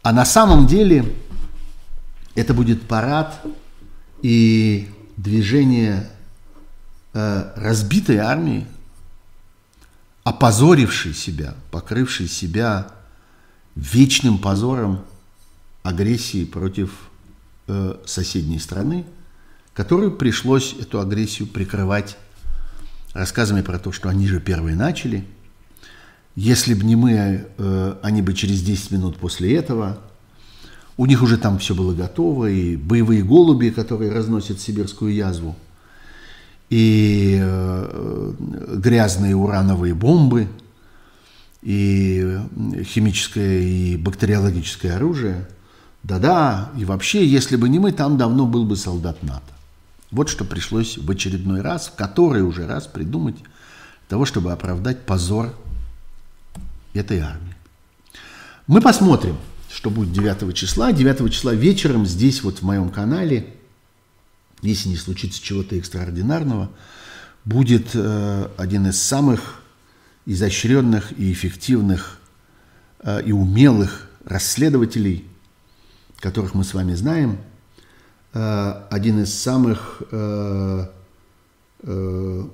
[0.03, 1.05] А на самом деле
[2.37, 3.43] это будет парад
[4.23, 6.09] и движение
[7.15, 8.67] э, разбитой армии,
[10.23, 12.93] опозорившей себя, покрывшей себя
[13.75, 15.05] вечным позором
[15.83, 16.91] агрессии против
[17.69, 19.07] э, соседней страны,
[19.73, 22.19] которой пришлось эту агрессию прикрывать
[23.15, 25.27] рассказами про то, что они же первые начали.
[26.35, 30.01] Если бы не мы, э, они бы через 10 минут после этого.
[30.97, 35.55] У них уже там все было готово, и боевые голуби, которые разносят сибирскую язву,
[36.71, 38.33] и э,
[38.77, 40.49] грязные урановые бомбы,
[41.63, 42.39] и
[42.85, 45.49] химическое и бактериологическое оружие.
[46.03, 49.43] Да-да, и вообще, если бы не мы, там давно был бы солдат НАТО.
[50.13, 53.37] Вот что пришлось в очередной раз, в который уже раз придумать
[54.09, 55.53] того, чтобы оправдать позор
[56.95, 57.57] этой армии.
[58.67, 59.37] Мы посмотрим,
[59.77, 60.91] что будет 9 числа.
[60.91, 63.55] 9 числа вечером здесь вот в моем канале,
[64.63, 66.71] если не случится чего-то экстраординарного,
[67.45, 69.63] будет э, один из самых
[70.25, 72.19] изощренных и эффективных
[73.01, 75.27] э, и умелых расследователей,
[76.21, 77.39] которых мы с вами знаем,
[78.33, 80.87] э, один из самых э,
[81.83, 82.45] э,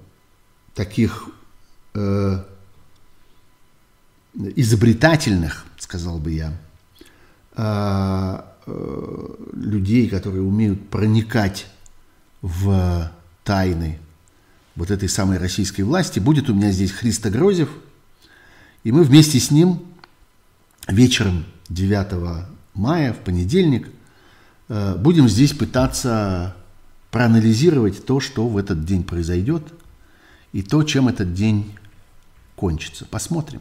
[0.75, 1.29] таких
[1.95, 2.45] э,
[4.57, 6.53] изобретательных, сказал бы я,
[9.53, 11.67] людей, которые умеют проникать
[12.41, 13.11] в
[13.45, 13.99] тайны
[14.75, 16.19] вот этой самой российской власти.
[16.19, 17.69] Будет у меня здесь Христо Грозев,
[18.85, 19.83] и мы вместе с ним
[20.89, 23.89] вечером 9 мая, в понедельник,
[24.69, 26.57] э, будем здесь пытаться
[27.11, 29.63] проанализировать то, что в этот день произойдет,
[30.53, 31.77] и то, чем этот день
[32.57, 33.05] кончится.
[33.05, 33.61] Посмотрим.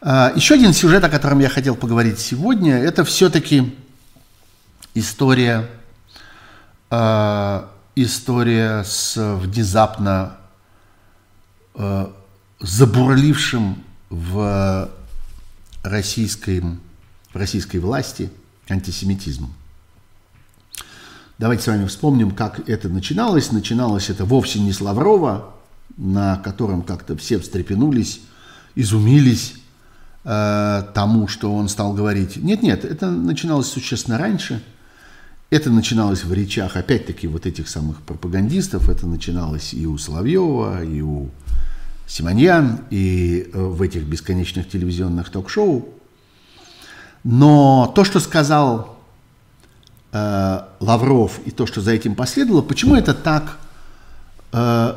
[0.00, 3.74] А, еще один сюжет, о котором я хотел поговорить сегодня, это все-таки
[4.94, 5.68] история,
[6.90, 10.36] а, история с внезапно
[11.74, 12.12] а,
[12.60, 14.90] забурлившим в
[15.82, 18.30] российской, в российской власти
[18.68, 19.54] антисемитизмом.
[21.38, 23.52] Давайте с вами вспомним, как это начиналось.
[23.52, 25.54] Начиналось это вовсе не с Лаврова,
[25.96, 28.20] на котором как-то все встрепенулись,
[28.74, 29.54] изумились
[30.26, 32.36] э, тому, что он стал говорить.
[32.36, 34.62] Нет-нет, это начиналось существенно раньше.
[35.48, 38.88] Это начиналось в речах, опять-таки, вот этих самых пропагандистов.
[38.88, 41.30] Это начиналось и у Соловьева, и у
[42.08, 45.88] Симоньян, и э, в этих бесконечных телевизионных ток-шоу.
[47.22, 48.98] Но то, что сказал
[50.12, 53.58] э, Лавров, и то, что за этим последовало, почему это так
[54.52, 54.94] э,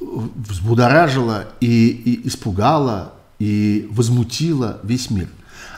[0.00, 5.28] взбудоражило и, и испугало, и возмутило весь мир.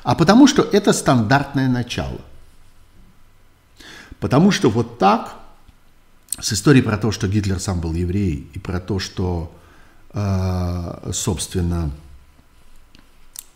[0.03, 2.21] А потому что это стандартное начало.
[4.21, 5.37] Потому что вот так,
[6.41, 9.55] с историей про то, что Гитлер сам был еврей, и про то, что,
[10.13, 11.91] э, собственно,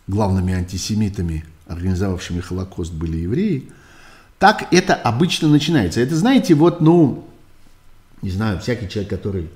[0.07, 3.71] главными антисемитами, организовавшими Холокост, были евреи,
[4.37, 6.01] так это обычно начинается.
[6.01, 7.27] Это, знаете, вот, ну,
[8.21, 9.49] не знаю, всякий человек, который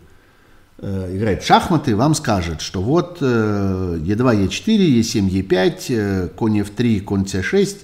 [0.80, 7.78] играет в шахматы, вам скажет, что вот Е2, Е4, Е7, Е5, конь F3, конь C6,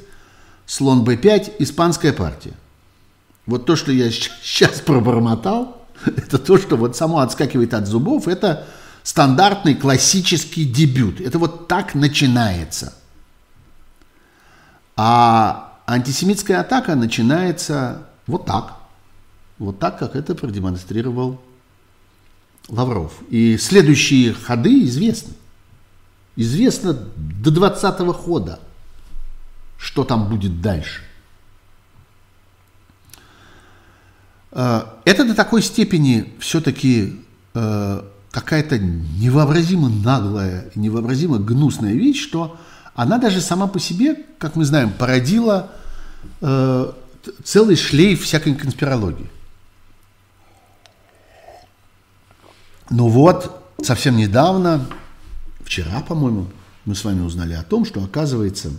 [0.65, 2.53] слон B5, испанская партия.
[3.45, 8.67] Вот то, что я сейчас пробормотал, это то, что вот само отскакивает от зубов, это
[9.03, 11.19] стандартный классический дебют.
[11.21, 12.93] Это вот так начинается.
[14.95, 18.75] А антисемитская атака начинается вот так.
[19.57, 21.41] Вот так, как это продемонстрировал
[22.67, 23.13] Лавров.
[23.29, 25.33] И следующие ходы известны.
[26.35, 28.59] Известно до 20-го хода,
[29.77, 31.01] что там будет дальше.
[34.51, 37.19] Э, это до такой степени все-таки
[37.53, 38.01] э,
[38.31, 42.57] какая-то невообразимо наглая невообразимо гнусная вещь, что
[42.95, 45.71] она даже сама по себе, как мы знаем, породила
[46.41, 46.91] э,
[47.43, 49.29] целый шлейф всякой конспирологии.
[52.91, 54.85] Ну вот, совсем недавно,
[55.61, 56.47] вчера, по-моему,
[56.83, 58.69] мы с вами узнали о том, что, оказывается,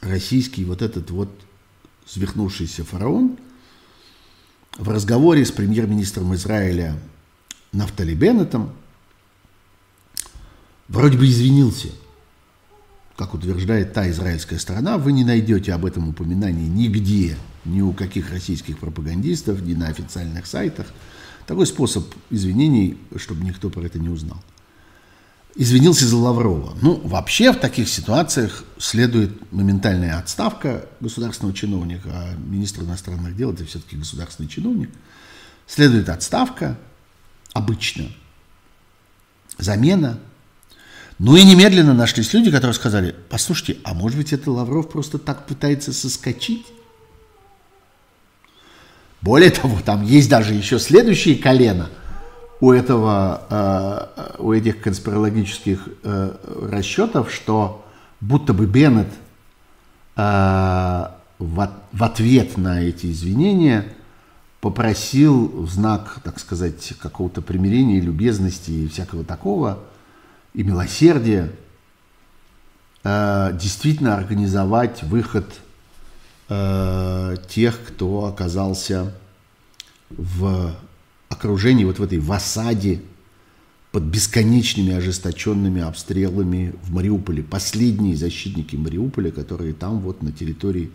[0.00, 1.28] российский вот этот вот
[2.06, 3.36] свихнувшийся фараон
[4.78, 6.98] в разговоре с премьер-министром Израиля
[7.72, 8.72] Нафтали Беннетом
[10.88, 11.88] вроде бы извинился.
[13.18, 18.30] Как утверждает та израильская сторона, вы не найдете об этом упоминания нигде, ни у каких
[18.30, 20.86] российских пропагандистов, ни на официальных сайтах–
[21.50, 24.40] такой способ извинений, чтобы никто про это не узнал.
[25.56, 26.78] Извинился за Лаврова.
[26.80, 33.64] Ну, вообще в таких ситуациях следует моментальная отставка государственного чиновника, а министр иностранных дел это
[33.64, 34.90] все-таки государственный чиновник.
[35.66, 36.78] Следует отставка,
[37.52, 38.04] обычно,
[39.58, 40.20] замена.
[41.18, 45.48] Ну и немедленно нашлись люди, которые сказали, послушайте, а может быть это Лавров просто так
[45.48, 46.64] пытается соскочить?
[49.22, 51.88] Более того, там есть даже еще следующие колено.
[52.62, 56.36] у этого, э, у этих конспирологических э,
[56.70, 57.86] расчетов, что
[58.20, 59.08] будто бы Беннет
[60.16, 61.22] в
[61.98, 63.86] ответ на эти извинения
[64.60, 69.78] попросил в знак, так сказать, какого-то примирения, любезности и всякого такого,
[70.52, 71.50] и милосердия,
[73.02, 75.46] действительно организовать выход
[77.48, 79.14] тех, кто оказался
[80.10, 80.74] в
[81.28, 83.00] окружении, вот в этой в осаде,
[83.92, 87.42] под бесконечными ожесточенными обстрелами в Мариуполе.
[87.42, 90.90] Последние защитники Мариуполя, которые там вот на территории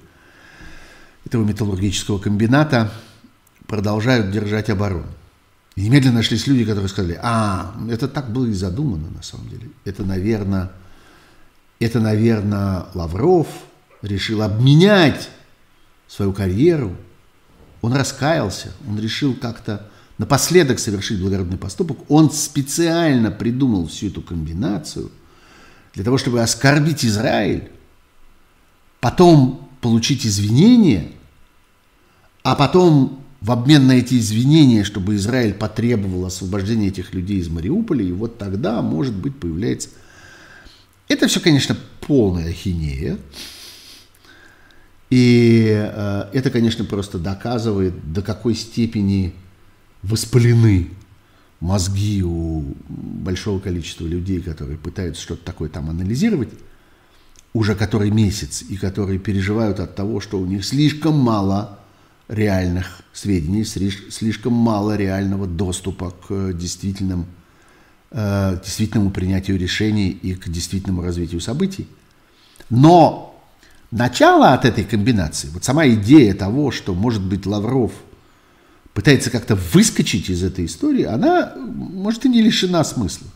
[1.26, 2.92] этого металлургического комбината
[3.68, 5.08] продолжают держать оборону.
[5.76, 9.70] И немедленно нашлись люди, которые сказали, а, это так было и задумано на самом деле.
[9.84, 10.72] Это, наверное,
[11.80, 13.48] это, наверное, Лавров
[14.02, 15.30] решил обменять
[16.08, 16.96] свою карьеру.
[17.82, 25.12] Он раскаялся, он решил как-то напоследок совершить благородный поступок, он специально придумал всю эту комбинацию
[25.94, 27.70] для того, чтобы оскорбить Израиль,
[29.02, 31.12] потом получить извинения,
[32.44, 38.04] а потом в обмен на эти извинения, чтобы Израиль потребовал освобождения этих людей из Мариуполя,
[38.04, 39.90] и вот тогда, может быть, появляется...
[41.08, 43.20] Это все, конечно, полная ахинея.
[45.16, 49.34] И э, это, конечно, просто доказывает, до какой степени
[50.04, 50.90] воспалены
[51.62, 56.50] мозги у большого количества людей, которые пытаются что-то такое там анализировать,
[57.54, 61.80] уже который месяц, и которые переживают от того, что у них слишком мало
[62.28, 67.26] реальных сведений, слишком мало реального доступа к действительным,
[68.12, 71.88] э, действительному принятию решений и к действительному развитию событий.
[72.70, 73.35] Но
[73.96, 77.92] начало от этой комбинации, вот сама идея того, что, может быть, Лавров–
[78.96, 83.28] пытается как-то выскочить из этой истории, она, может, и не лишена смысла.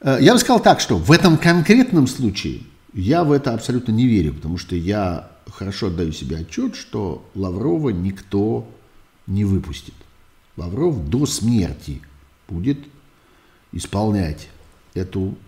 [0.00, 2.60] Э, я бы сказал так, что в этом конкретном случае
[2.92, 7.88] я в это абсолютно не верю, потому что я хорошо отдаю себе отчет, что Лаврова
[7.88, 8.68] никто
[9.26, 9.94] не выпустит.
[10.58, 12.02] Лавров до смерти
[12.48, 12.78] будет
[13.72, 14.48] исполнять
[14.92, 15.38] эту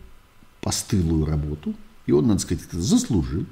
[0.62, 1.74] постылую работу,
[2.06, 3.46] и он, надо сказать, заслужил.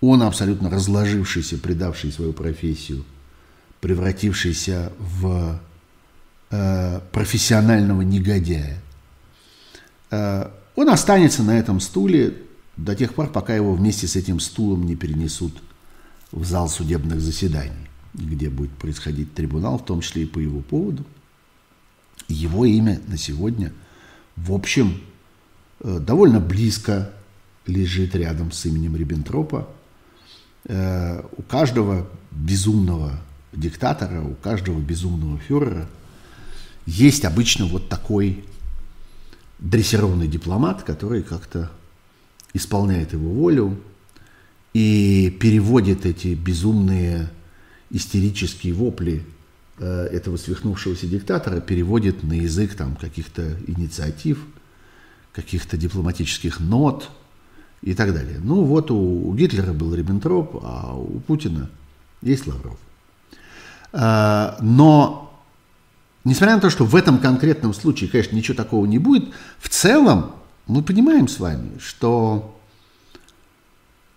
[0.00, 3.04] Он абсолютно разложившийся, предавший свою профессию
[3.84, 5.60] превратившийся в
[6.50, 8.80] э, профессионального негодяя,
[10.10, 12.34] э, он останется на этом стуле
[12.78, 15.62] до тех пор, пока его вместе с этим стулом не перенесут
[16.32, 21.04] в зал судебных заседаний, где будет происходить трибунал, в том числе и по его поводу.
[22.26, 23.70] Его имя на сегодня,
[24.36, 24.98] в общем,
[25.84, 27.10] довольно близко
[27.66, 29.68] лежит рядом с именем Риббентропа.
[30.66, 33.12] Э, у каждого безумного
[33.52, 35.88] диктатора, у каждого безумного фюрера
[36.86, 38.44] есть обычно вот такой
[39.58, 41.70] дрессированный дипломат, который как-то
[42.52, 43.78] исполняет его волю
[44.72, 47.30] и переводит эти безумные
[47.90, 49.24] истерические вопли
[49.78, 54.44] э, этого свихнувшегося диктатора, переводит на язык там каких-то инициатив,
[55.34, 57.10] каких-то дипломатических нот
[57.82, 58.38] и так далее.
[58.42, 61.70] Ну вот у, у Гитлера был Риббентроп, а у Путина
[62.22, 62.78] есть Лавров.
[63.92, 65.42] А, но,
[66.24, 70.32] несмотря на то, что в этом конкретном случае, конечно, ничего такого не будет, в целом
[70.66, 72.58] мы понимаем с вами, что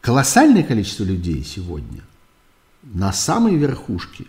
[0.01, 2.01] колоссальное количество людей сегодня
[2.83, 4.25] на самой верхушке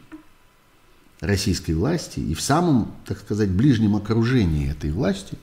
[1.20, 5.38] российской власти и в самом, так сказать, ближнем окружении этой власти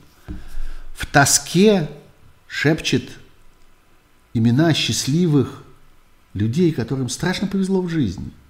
[0.96, 1.88] в тоске
[2.48, 3.10] шепчет
[4.34, 5.62] имена счастливых
[6.34, 8.32] людей, которым страшно повезло в жизни–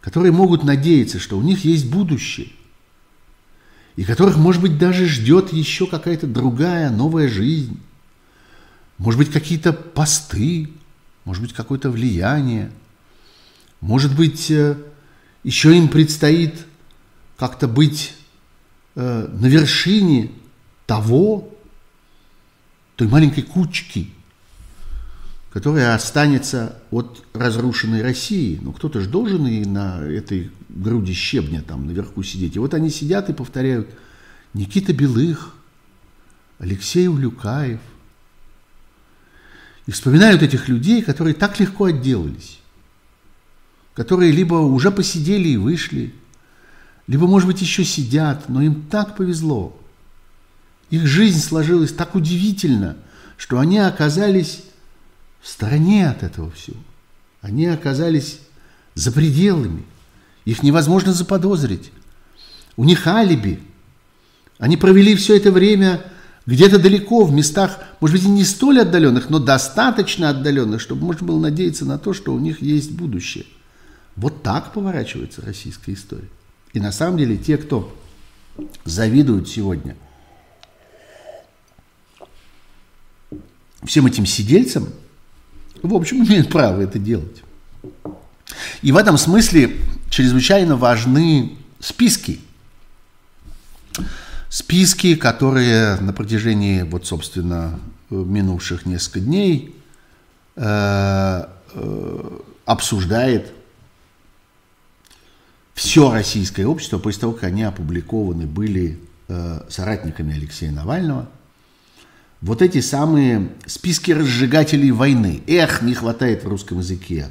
[0.00, 2.48] которые могут надеяться, что у них есть будущее,
[3.96, 7.78] и которых, может быть, даже ждет еще какая-то другая, новая жизнь,
[8.98, 10.70] может быть, какие-то посты,
[11.24, 12.70] может быть, какое-то влияние,
[13.80, 14.76] может быть, э,
[15.42, 16.66] еще им предстоит
[17.36, 18.14] как-то быть
[18.94, 20.30] э, на вершине
[20.90, 21.48] того,
[22.96, 24.10] той маленькой кучки–
[25.52, 28.58] которая останется от разрушенной России.
[28.62, 32.56] Ну, кто-то же должен и на этой груди щебня там наверху сидеть.
[32.56, 33.90] И вот они сидят и повторяют
[34.54, 35.54] Никита Белых,
[36.58, 37.80] Алексей Улюкаев.
[39.86, 42.60] И вспоминают этих людей, которые так легко отделались,
[43.94, 46.14] которые либо уже посидели и вышли,
[47.08, 49.79] либо, может быть, еще сидят, но им так повезло.
[50.90, 52.96] Их жизнь сложилась так удивительно,
[53.36, 54.62] что они оказались
[55.40, 56.76] в стороне от этого всего.
[57.40, 58.40] Они оказались
[58.94, 59.84] за пределами.
[60.44, 61.92] Их невозможно заподозрить.
[62.76, 63.60] У них алиби.
[64.58, 66.02] Они провели все это время
[66.44, 71.26] где-то далеко, в местах, может быть, и не столь отдаленных, но достаточно отдаленных, чтобы можно
[71.26, 73.46] было надеяться на то, что у них есть будущее.
[74.16, 76.28] Вот так поворачивается российская история.
[76.72, 77.96] И на самом деле те, кто
[78.84, 79.96] завидуют сегодня
[83.84, 84.88] всем этим сидельцам,
[85.82, 87.42] в общем, имеют право это делать.
[88.82, 89.76] И в этом смысле
[90.08, 92.40] чрезвычайно важны списки.
[94.48, 97.78] Списки, которые на протяжении, вот, собственно,
[98.10, 99.76] минувших несколько дней
[100.56, 103.52] э, э, обсуждает
[105.74, 111.28] все российское общество после того, как они опубликованы были э, соратниками Алексея Навального.
[112.42, 115.42] Вот эти самые списки разжигателей войны.
[115.46, 117.28] Эх, не хватает в русском языке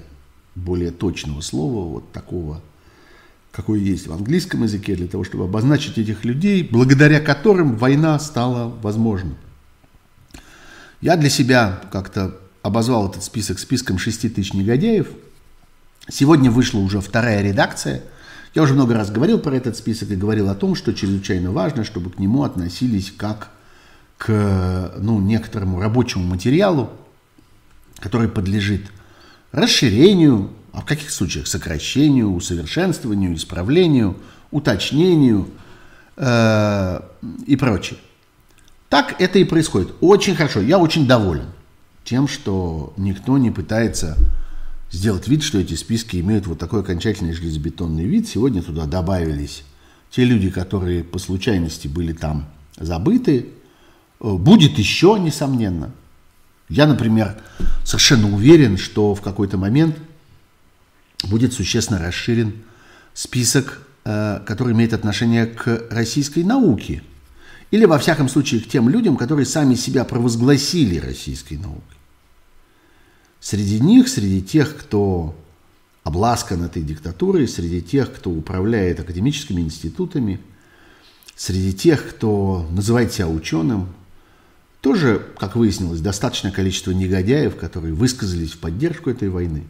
[0.54, 2.62] более точного слова, вот такого,
[3.52, 8.72] какое есть в английском языке, для того, чтобы обозначить этих людей, благодаря которым война стала
[8.84, 9.36] возможной.
[11.02, 15.08] Я для себя как-то обозвал этот список списком 6 тысяч негодяев.
[16.08, 18.04] Сегодня вышла уже вторая редакция.
[18.54, 21.84] Я уже много раз говорил про этот список и говорил о том, что чрезвычайно важно,
[21.84, 23.50] чтобы к нему относились как к
[24.28, 26.90] ну, некоторому рабочему материалу,
[28.00, 28.82] который подлежит
[29.52, 34.18] расширению, а в каких случаях сокращению, усовершенствованию, исправлению,
[34.52, 35.48] уточнению
[36.18, 37.02] э,
[37.46, 38.00] и прочее.
[38.90, 39.94] Так это и происходит.
[40.02, 40.62] Очень хорошо.
[40.62, 41.46] Я очень доволен
[42.04, 44.18] тем, что никто не пытается
[44.92, 48.28] сделать вид, что эти списки имеют вот такой окончательный железобетонный вид.
[48.28, 49.64] Сегодня туда добавились
[50.10, 53.50] те люди, которые по случайности были там забыты.
[54.20, 55.92] Э, будет еще, несомненно.
[56.68, 57.38] Я, например,
[57.84, 59.98] совершенно уверен, что в какой-то момент
[61.24, 62.54] будет существенно расширен
[63.14, 67.04] список, э, который имеет отношение к российской науке.
[67.72, 71.98] Или, во всяком случае, к тем людям, которые сами себя провозгласили российской наукой.
[73.40, 75.36] Среди них, среди тех, кто
[76.04, 80.42] обласкан этой диктатурой, среди тех, кто управляет академическими институтами,
[81.36, 83.88] среди тех, кто называет себя ученым,
[84.82, 89.66] тоже, как выяснилось, достаточное количество негодяев, которые высказались в поддержку этой войны,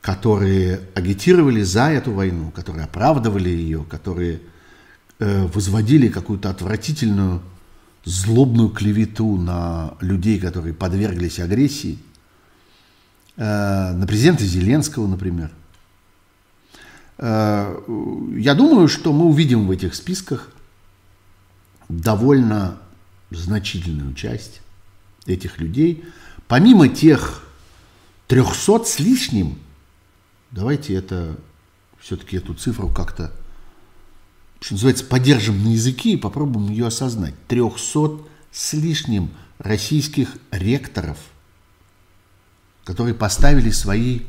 [0.00, 4.40] которые агитировали за эту войну, которые оправдывали ее, которые
[5.18, 7.42] э, возводили какую-то отвратительную,
[8.04, 11.98] злобную клевету на людей, которые подверглись агрессии,
[13.36, 15.52] э, на президента Зеленского, например.
[17.18, 17.76] Э,
[18.36, 20.50] я думаю, что мы увидим в этих списках
[21.88, 22.78] довольно
[23.30, 24.60] значительную часть
[25.26, 26.04] этих людей,
[26.48, 27.46] помимо тех
[28.28, 29.58] 300 с лишним,
[30.50, 31.36] давайте это
[32.00, 33.32] все-таки эту цифру как-то,
[34.60, 37.34] что называется, поддержим на языке и попробуем ее осознать.
[37.48, 38.20] 300
[38.52, 41.18] с лишним российских ректоров,
[42.84, 44.20] которые поставили свои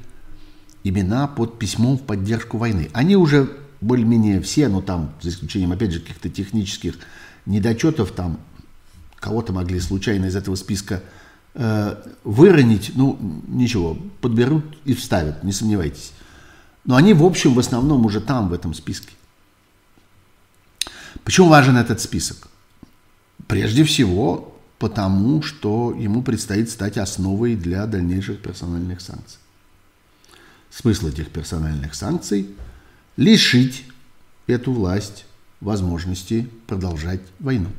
[0.84, 2.90] имена под письмом в поддержку войны.
[2.94, 6.96] Они уже более-менее все, но там, за исключением, опять же, каких-то технических
[7.46, 8.40] недочетов, там
[9.20, 11.02] кого-то могли случайно из этого списка
[11.54, 16.14] э, выронить, ну, ничего, подберут и вставят, не сомневайтесь.
[16.86, 19.12] Но они, в общем, в основном уже там, в этом списке.
[21.24, 22.48] Почему важен этот список?
[23.48, 29.40] Прежде всего, потому что ему предстоит стать основой для дальнейших персональных санкций.
[30.70, 32.50] Смысл этих персональных санкций–
[33.18, 33.86] лишить
[34.46, 35.26] эту власть
[35.60, 37.70] возможности продолжать войну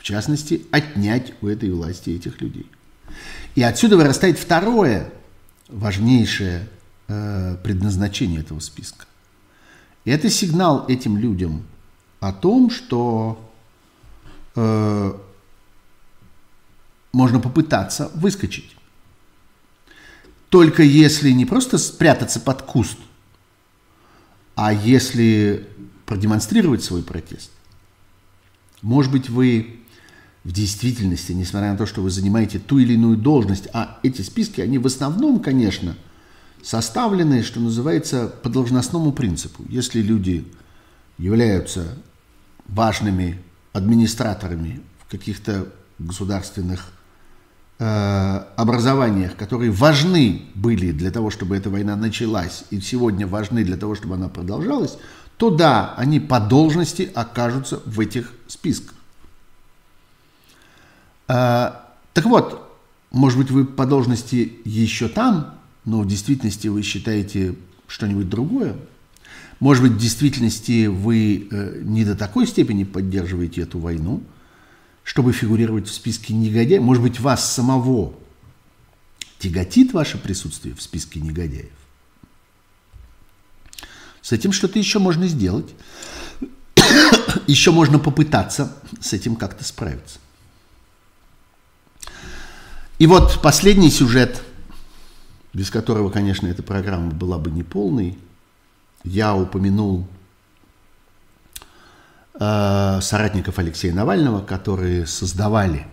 [0.00, 2.66] в частности, отнять у этой власти этих людей.
[3.54, 5.12] И отсюда вырастает второе
[5.68, 6.66] важнейшее
[7.06, 9.04] э, предназначение этого списка.
[10.06, 11.66] Это сигнал этим людям
[12.18, 13.52] о том, что
[14.56, 15.12] э,
[17.12, 18.74] можно попытаться выскочить.
[20.48, 22.96] Только если не просто спрятаться под куст,
[24.54, 25.68] а если
[26.06, 27.50] продемонстрировать свой протест.
[28.80, 29.79] Может быть, вы
[30.44, 34.60] в действительности, несмотря на то, что вы занимаете ту или иную должность, а эти списки,
[34.60, 35.96] они в основном, конечно,
[36.62, 39.64] составлены, что называется, по должностному принципу.
[39.68, 40.46] Если люди
[41.18, 41.98] являются
[42.66, 43.38] важными
[43.72, 45.68] администраторами в каких-то
[45.98, 46.92] государственных
[47.78, 53.76] э, образованиях, которые важны были для того, чтобы эта война началась, и сегодня важны для
[53.76, 54.96] того, чтобы она продолжалась,
[55.36, 58.94] то да, они по должности окажутся в этих списках.
[61.32, 62.76] А, так вот,
[63.12, 65.54] может быть, вы по должности еще там,
[65.84, 67.54] но в действительности вы считаете
[67.86, 68.74] что-нибудь другое.
[69.60, 74.24] Может быть, в действительности вы э, не до такой степени поддерживаете эту войну,
[75.04, 76.82] чтобы фигурировать в списке негодяев.
[76.82, 78.12] Может быть, вас самого
[79.38, 81.70] тяготит ваше присутствие в списке негодяев.
[84.20, 85.70] С этим что-то еще можно сделать.
[87.46, 90.18] еще можно попытаться с этим как-то справиться.
[93.00, 94.42] И вот последний сюжет,
[95.54, 98.18] без которого, конечно, эта программа была бы неполной,
[99.04, 100.06] я упомянул
[102.38, 105.86] э, соратников Алексея Навального, которые создавали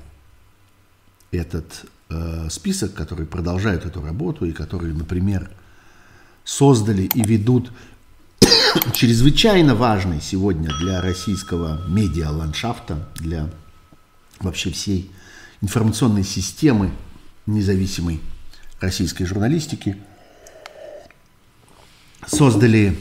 [1.32, 5.50] этот э, список, которые продолжают эту работу и которые, например,
[6.44, 7.72] создали и ведут
[8.94, 13.50] чрезвычайно важный сегодня для российского медиа-ландшафта, для
[14.42, 15.10] вообще всей
[15.62, 16.92] информационной системы
[17.46, 18.22] независимой
[18.80, 19.98] российской журналистики,
[22.26, 22.98] создали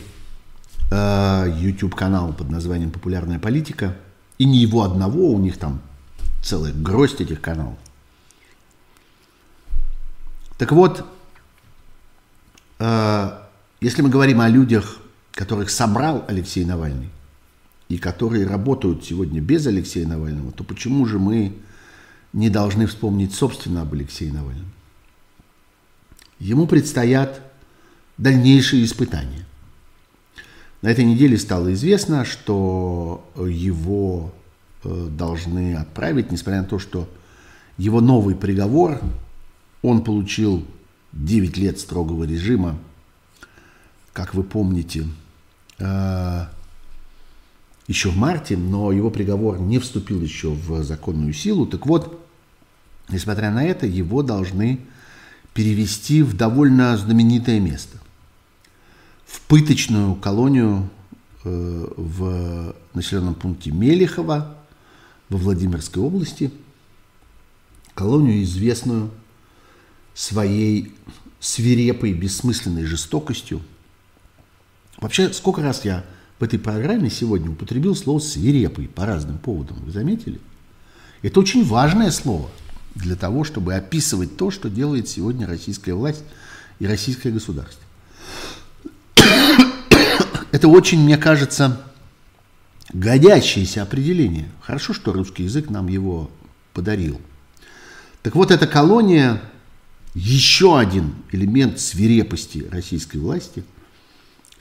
[0.91, 3.97] э, YouTube-канал под названием «Популярная политика».
[4.39, 5.81] И не его одного, у них там
[6.43, 7.79] целая гроздь этих каналов.
[10.59, 11.05] Так вот,
[12.79, 13.39] э,
[13.81, 14.99] если мы говорим о людях,
[15.33, 17.11] которых собрал Алексей Навальный,
[17.89, 21.57] и которые работают сегодня без Алексея Навального, то почему же мы
[22.37, 24.71] не должны вспомнить собственно об Алексее Навальном?
[26.39, 27.41] Ему предстоят
[28.17, 29.45] дальнейшие испытания.
[30.83, 34.33] На этой неделе стало известно, что его
[34.85, 37.09] э, должны отправить, несмотря на то, что
[37.77, 39.01] его новый приговор,
[39.83, 40.65] он получил
[41.13, 42.79] 9 лет строгого режима,
[44.13, 45.07] как вы помните,
[45.79, 46.47] Э,
[47.87, 51.67] еще в марте, но его приговор не вступил еще в законную силу.
[51.67, 52.26] Так вот,
[53.09, 54.81] несмотря на это, его должны
[55.55, 57.99] перевести в довольно знаменитое место.
[59.27, 60.89] В пыточную колонию
[61.45, 64.57] э, в населенном пункте Мелихово
[65.29, 66.51] во Владимирской области.
[67.95, 69.11] Колонию, известную
[70.15, 70.95] своей
[71.41, 73.63] свирепой, бессмысленной жестокостью–
[74.99, 76.05] Вообще, сколько раз я
[76.39, 80.41] в этой программе сегодня употребил слово «свирепый» по разным поводам, вы заметили?
[81.23, 82.51] Это очень важное слово
[82.97, 86.25] для того, чтобы описывать то, что делает сегодня российская власть
[86.79, 87.83] и российское государство.
[90.51, 91.81] Это очень, мне кажется,
[92.93, 94.49] годящееся определение.
[94.61, 96.31] Хорошо, что русский язык нам его
[96.73, 97.21] подарил.
[98.23, 99.41] Так вот, эта колония–
[100.15, 103.63] еще один элемент свирепости российской власти–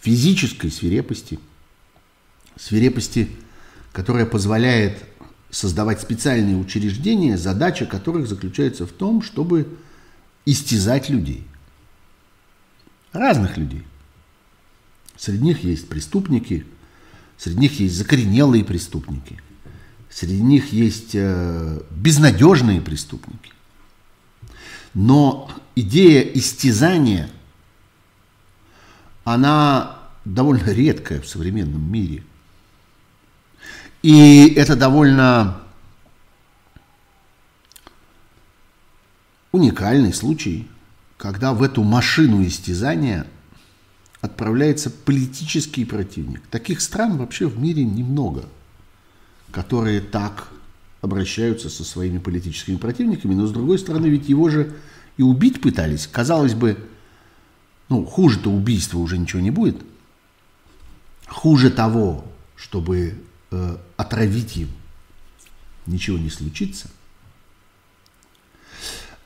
[0.05, 1.39] физической свирепости,
[2.57, 3.27] свирепости,
[3.91, 5.03] которая позволяет
[5.55, 9.77] создавать специальные учреждения, задача которых заключается в том, чтобы
[10.45, 11.47] истязать людей.
[13.13, 13.83] Разных людей.
[15.15, 16.65] Среди них есть преступники,
[17.37, 19.41] среди них есть закоренелые преступники,
[20.09, 23.53] среди них есть э, безнадежные преступники.
[24.93, 27.29] Но идея истязания,
[29.23, 32.25] она довольно редкое в современном мире.
[34.05, 35.57] И это довольно
[39.51, 40.67] уникальный случай,
[41.17, 43.25] когда в эту машину истязания
[44.21, 46.43] отправляется политический противник.
[46.51, 48.45] Таких стран вообще в мире немного,
[49.49, 50.49] которые так
[51.01, 54.75] обращаются со своими политическими противниками, но с другой стороны, ведь его же
[55.17, 56.05] и убить пытались.
[56.05, 56.77] Казалось бы,
[57.89, 59.77] ну, хуже-то убийства уже ничего не будет–
[61.27, 62.23] Хуже того,
[62.55, 63.15] чтобы
[63.51, 64.69] э, отравить им,
[65.85, 66.89] ничего не случится.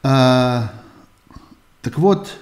[0.02, 0.74] А,
[1.82, 2.38] так вот,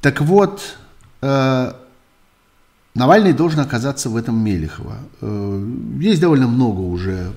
[0.00, 0.76] так вот,
[1.22, 1.72] э,
[2.96, 4.96] Навальный должен оказаться в этом Мелехово.
[5.20, 5.70] Э,
[6.00, 7.30] есть довольно много уже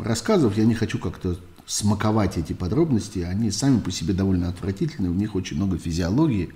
[0.00, 1.36] рассказов, я не хочу как-то
[1.66, 6.52] смаковать эти подробности, они сами по себе довольно отвратительны, у них очень много физиологии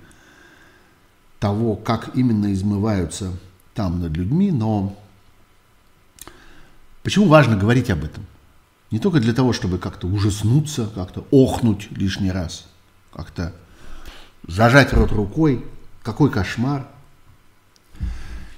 [1.42, 3.32] того, как именно измываются
[3.74, 4.96] там над людьми, но
[7.02, 8.24] почему важно говорить об этом?
[8.92, 12.68] Не только для того, чтобы как-то ужаснуться, как-то охнуть лишний раз,
[13.12, 13.52] как-то
[14.46, 15.66] зажать рот рукой,
[16.04, 16.86] какой кошмар.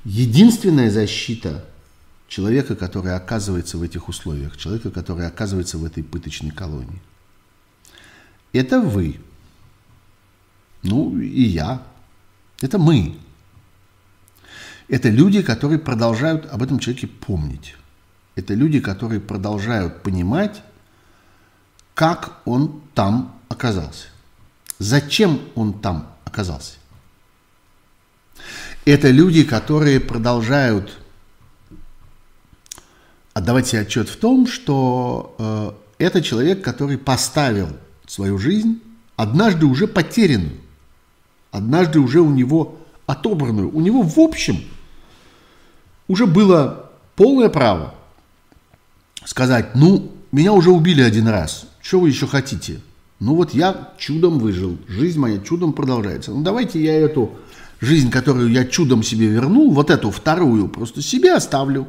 [0.05, 1.65] Единственная защита
[2.29, 7.01] человека, который оказывается в этих условиях, человека, который оказывается в этой пыточной колонии.
[8.53, 9.21] Это вы.
[10.83, 11.83] Ну и я.
[12.61, 13.19] Это мы.
[14.89, 17.75] Это люди, которые продолжают об этом человеке помнить.
[18.35, 20.63] Это люди, которые продолжают понимать,
[21.95, 24.09] как он там оказался.
[24.79, 26.75] Зачем он там оказался?
[28.85, 30.99] Это люди, которые продолжают
[33.33, 35.35] отдавать себе отчет в том, что
[35.99, 37.69] э, это человек, который поставил
[38.07, 38.83] свою жизнь
[39.17, 40.61] однажды уже потерянную,
[41.55, 43.71] однажды уже у него отобранную.
[43.73, 44.57] У него в общем
[46.09, 47.95] уже было полное право
[49.25, 52.81] сказать, ну, меня уже убили один раз, что вы еще хотите?
[53.21, 56.33] Ну вот я чудом выжил, жизнь моя чудом продолжается.
[56.33, 57.33] Ну давайте я эту
[57.81, 61.87] жизнь, которую я чудом себе вернул, вот эту вторую просто себе оставлю.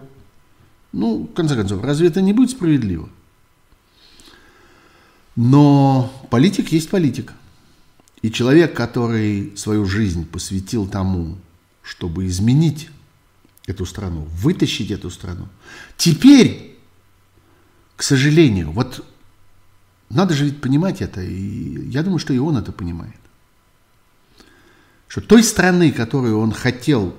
[0.93, 3.09] Ну, в конце концов, разве это не будет справедливо?
[5.35, 7.33] Но политик есть политик.
[8.25, 11.37] И человек, который свою жизнь посвятил тому,
[11.83, 12.89] чтобы изменить
[13.67, 15.47] эту страну, вытащить эту страну,
[15.95, 16.75] теперь,
[17.95, 19.05] к сожалению, вот
[20.09, 23.19] надо же ведь понимать это, и я думаю, что и он это понимает,
[25.07, 27.15] что той страны, которую он хотел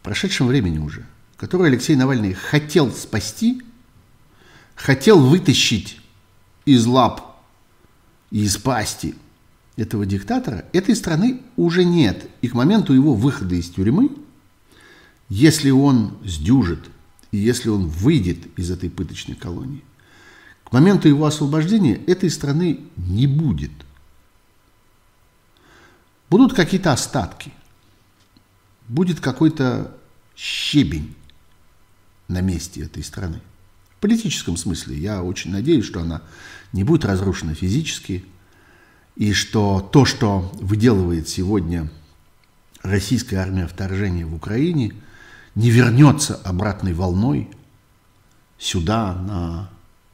[0.00, 1.04] в прошедшем времени уже,
[1.36, 3.62] которую Алексей Навальный хотел спасти,
[4.74, 6.00] хотел вытащить
[6.64, 7.27] из лап
[8.30, 9.14] из пасти
[9.76, 12.28] этого диктатора, этой страны уже нет.
[12.42, 14.10] И к моменту его выхода из тюрьмы,
[15.28, 16.84] если он сдюжит,
[17.30, 19.84] и если он выйдет из этой пыточной колонии,
[20.64, 23.70] к моменту его освобождения этой страны не будет.
[26.28, 27.52] Будут какие-то остатки,
[28.86, 29.96] будет какой-то
[30.36, 31.14] щебень
[32.26, 33.40] на месте этой страны.
[33.98, 36.22] В политическом смысле я очень надеюсь, что она
[36.72, 38.24] не будет разрушена физически,
[39.16, 41.90] и что то, что выделывает сегодня
[42.84, 44.92] российская армия вторжения в Украине,
[45.56, 47.50] не вернется обратной волной
[48.56, 49.70] сюда, на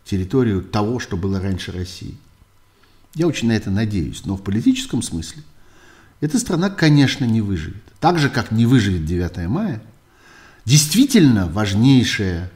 [0.07, 2.17] территорию того, что было раньше России.
[3.15, 5.43] Я очень на это надеюсь, но в политическом смысле
[6.23, 7.85] эта страна, конечно, не выживет.
[8.01, 9.83] Так же, как не выживет 9 мая,
[10.65, 12.51] действительно важнейшее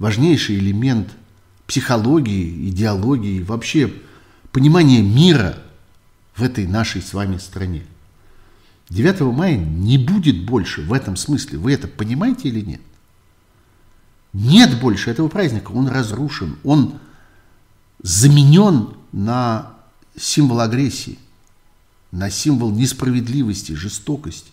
[0.00, 1.14] важнейший элемент
[1.68, 3.92] психологии, идеологии, вообще
[4.50, 5.62] понимания мира
[6.34, 7.84] в этой нашей с вами стране.
[8.88, 11.58] 9 мая не будет больше в этом смысле.
[11.58, 12.80] Вы это понимаете или нет?
[14.32, 15.70] Нет больше этого праздника.
[15.70, 16.56] Он разрушен.
[16.64, 16.98] Он
[18.02, 19.74] заменен на
[20.16, 21.18] символ агрессии,
[22.10, 24.50] на символ несправедливости, жестокости.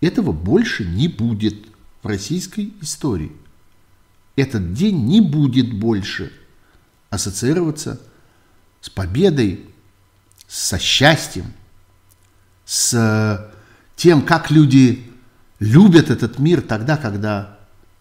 [0.00, 1.56] Этого больше не будет
[2.02, 3.32] в российской истории
[4.36, 6.32] этот день не будет больше
[7.10, 8.00] ассоциироваться
[8.80, 9.66] с победой,
[10.46, 11.52] со счастьем,
[12.64, 13.52] с
[13.96, 15.10] тем, как люди
[15.58, 17.58] любят этот мир тогда, когда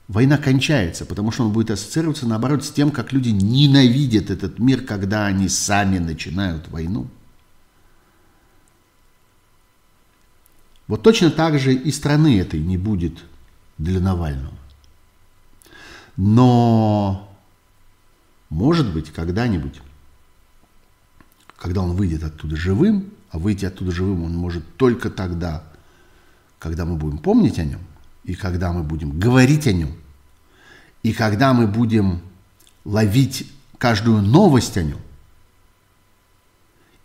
[0.08, 4.82] война кончается, потому что он будет ассоциироваться, наоборот, с тем, как люди ненавидят этот мир,
[4.82, 7.08] когда они сами начинают войну.
[10.88, 13.18] Вот точно так же и страны этой не будет
[13.78, 14.58] для Навального.
[16.16, 17.28] Но,
[18.50, 19.82] может быть, когда-нибудь,
[21.58, 25.64] когда он выйдет оттуда живым, а выйти оттуда живым он может только тогда,
[26.60, 27.80] когда мы будем помнить о нем,
[28.24, 29.92] и когда мы будем говорить о нем,
[31.02, 32.22] и когда мы будем
[32.86, 35.00] ловить каждую новость о нем,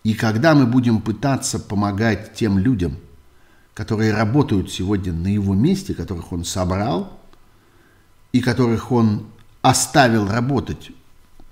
[0.04, 2.98] и когда мы будем пытаться помогать тем людям,
[3.74, 7.17] которые работают сегодня на его месте, которых он собрал–
[8.32, 9.26] и которых он
[9.62, 10.90] оставил работать,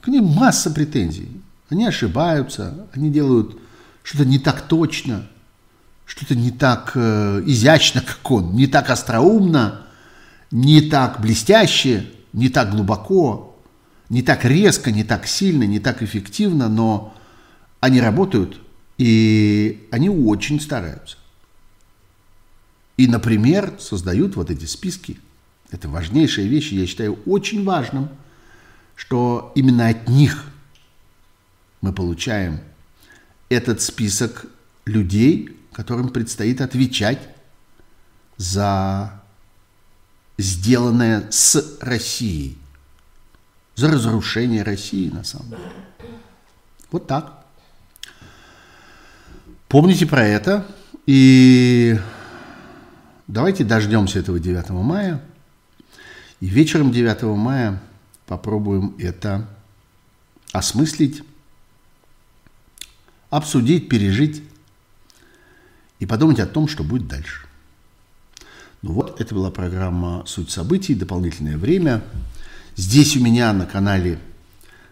[0.00, 1.28] к ним масса претензий.
[1.68, 3.58] Они ошибаются, они делают
[4.02, 5.26] что-то не так точно,
[6.04, 9.86] что-то не так э, изящно, как он, не так остроумно,
[10.52, 13.58] не так блестяще, не так глубоко,
[14.08, 17.14] не так резко, не так сильно, не так эффективно, но
[17.80, 18.60] они работают,
[18.98, 21.16] и они очень стараются.
[22.96, 25.18] И, например, создают вот эти списки–
[25.70, 28.08] это важнейшая вещь, я считаю очень важным,
[28.94, 30.44] что именно от них
[31.80, 32.60] мы получаем
[33.48, 34.46] этот список
[34.84, 37.20] людей, которым предстоит отвечать
[38.36, 39.22] за
[40.38, 42.56] сделанное с Россией,
[43.74, 45.72] за разрушение России на самом деле.
[46.90, 47.44] Вот так.
[49.68, 50.66] Помните про это
[51.06, 51.98] и
[53.26, 55.20] давайте дождемся этого 9 мая–
[56.40, 57.82] и вечером 9 мая
[58.26, 59.48] попробуем это
[60.52, 61.22] осмыслить,
[63.30, 64.42] обсудить, пережить
[65.98, 67.46] и подумать о том, что будет дальше.
[68.82, 72.04] Ну вот, это была программа «Суть событий», дополнительное время.
[72.76, 74.18] Здесь у меня на канале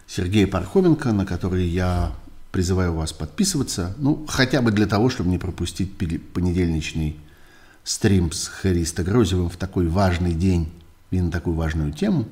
[0.07, 2.15] Сергея Пархоменко, на который я
[2.55, 7.17] Призываю вас подписываться, ну, хотя бы для того, чтобы не пропустить понедельничный
[7.83, 10.71] стрим с Харисто Грозевым в такой важный день
[11.11, 12.25] и на такую важную тему.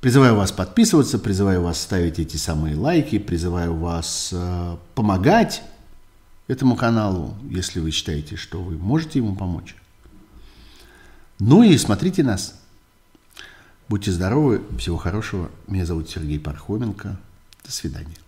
[0.00, 5.62] Призываю вас подписываться, призываю вас ставить эти самые лайки, призываю вас э, помогать
[6.46, 9.74] этому каналу, если вы считаете, что вы можете ему помочь.
[11.38, 12.54] Ну и смотрите нас.
[13.88, 15.50] Будьте здоровы, всего хорошего.
[15.66, 17.16] Меня зовут Сергей Пархоменко.
[17.64, 18.25] До свидания.